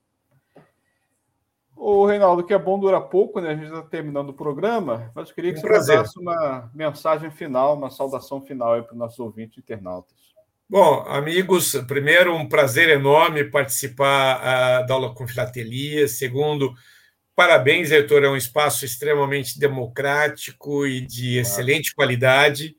[1.84, 3.50] O Reinaldo, que é bom dura pouco, né?
[3.50, 5.96] A gente está terminando o programa, mas eu queria que um você prazer.
[5.96, 10.14] mandasse uma mensagem final, uma saudação final para os nossos ouvintes internautas.
[10.70, 16.06] Bom, amigos, primeiro, um prazer enorme participar uh, da aula com filatelia.
[16.06, 16.72] Segundo,
[17.34, 22.76] Parabéns, Heitor, é um espaço extremamente democrático e de excelente qualidade.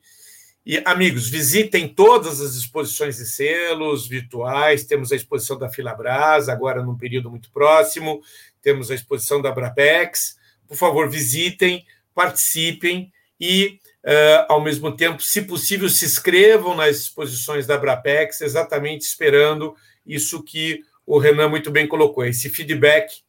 [0.64, 4.84] E, amigos, visitem todas as exposições de selos virtuais.
[4.84, 8.22] Temos a exposição da Filabras, agora num período muito próximo.
[8.64, 10.36] Temos a exposição da Brapex.
[10.66, 11.84] Por favor, visitem,
[12.14, 19.02] participem e, uh, ao mesmo tempo, se possível, se inscrevam nas exposições da Brapex, exatamente
[19.02, 23.22] esperando isso que o Renan muito bem colocou, esse feedback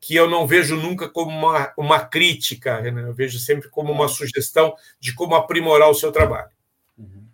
[0.00, 4.08] que eu não vejo nunca como uma, uma crítica, Renan, eu vejo sempre como uma
[4.08, 6.50] sugestão de como aprimorar o seu trabalho.
[6.98, 7.24] Uhum.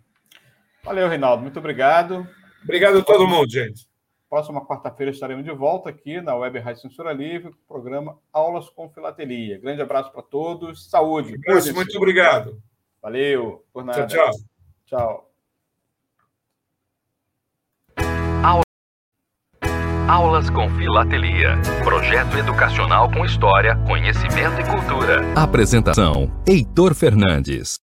[0.83, 2.27] Valeu, Reinaldo, muito obrigado.
[2.63, 3.88] Obrigado a todo mundo, gente.
[4.29, 9.59] Próxima quarta-feira estaremos de volta aqui na Web Rádio Censura Livre, programa Aulas com Filatelia.
[9.59, 11.35] Grande abraço para todos, saúde.
[11.73, 12.61] muito obrigado.
[13.01, 14.05] Valeu, por nada.
[14.05, 14.41] Tchau, tchau.
[14.85, 15.29] Tchau.
[20.09, 21.55] Aulas com Filatelia.
[21.83, 25.21] Projeto educacional com história, conhecimento e cultura.
[25.35, 27.88] Apresentação: Heitor Fernandes.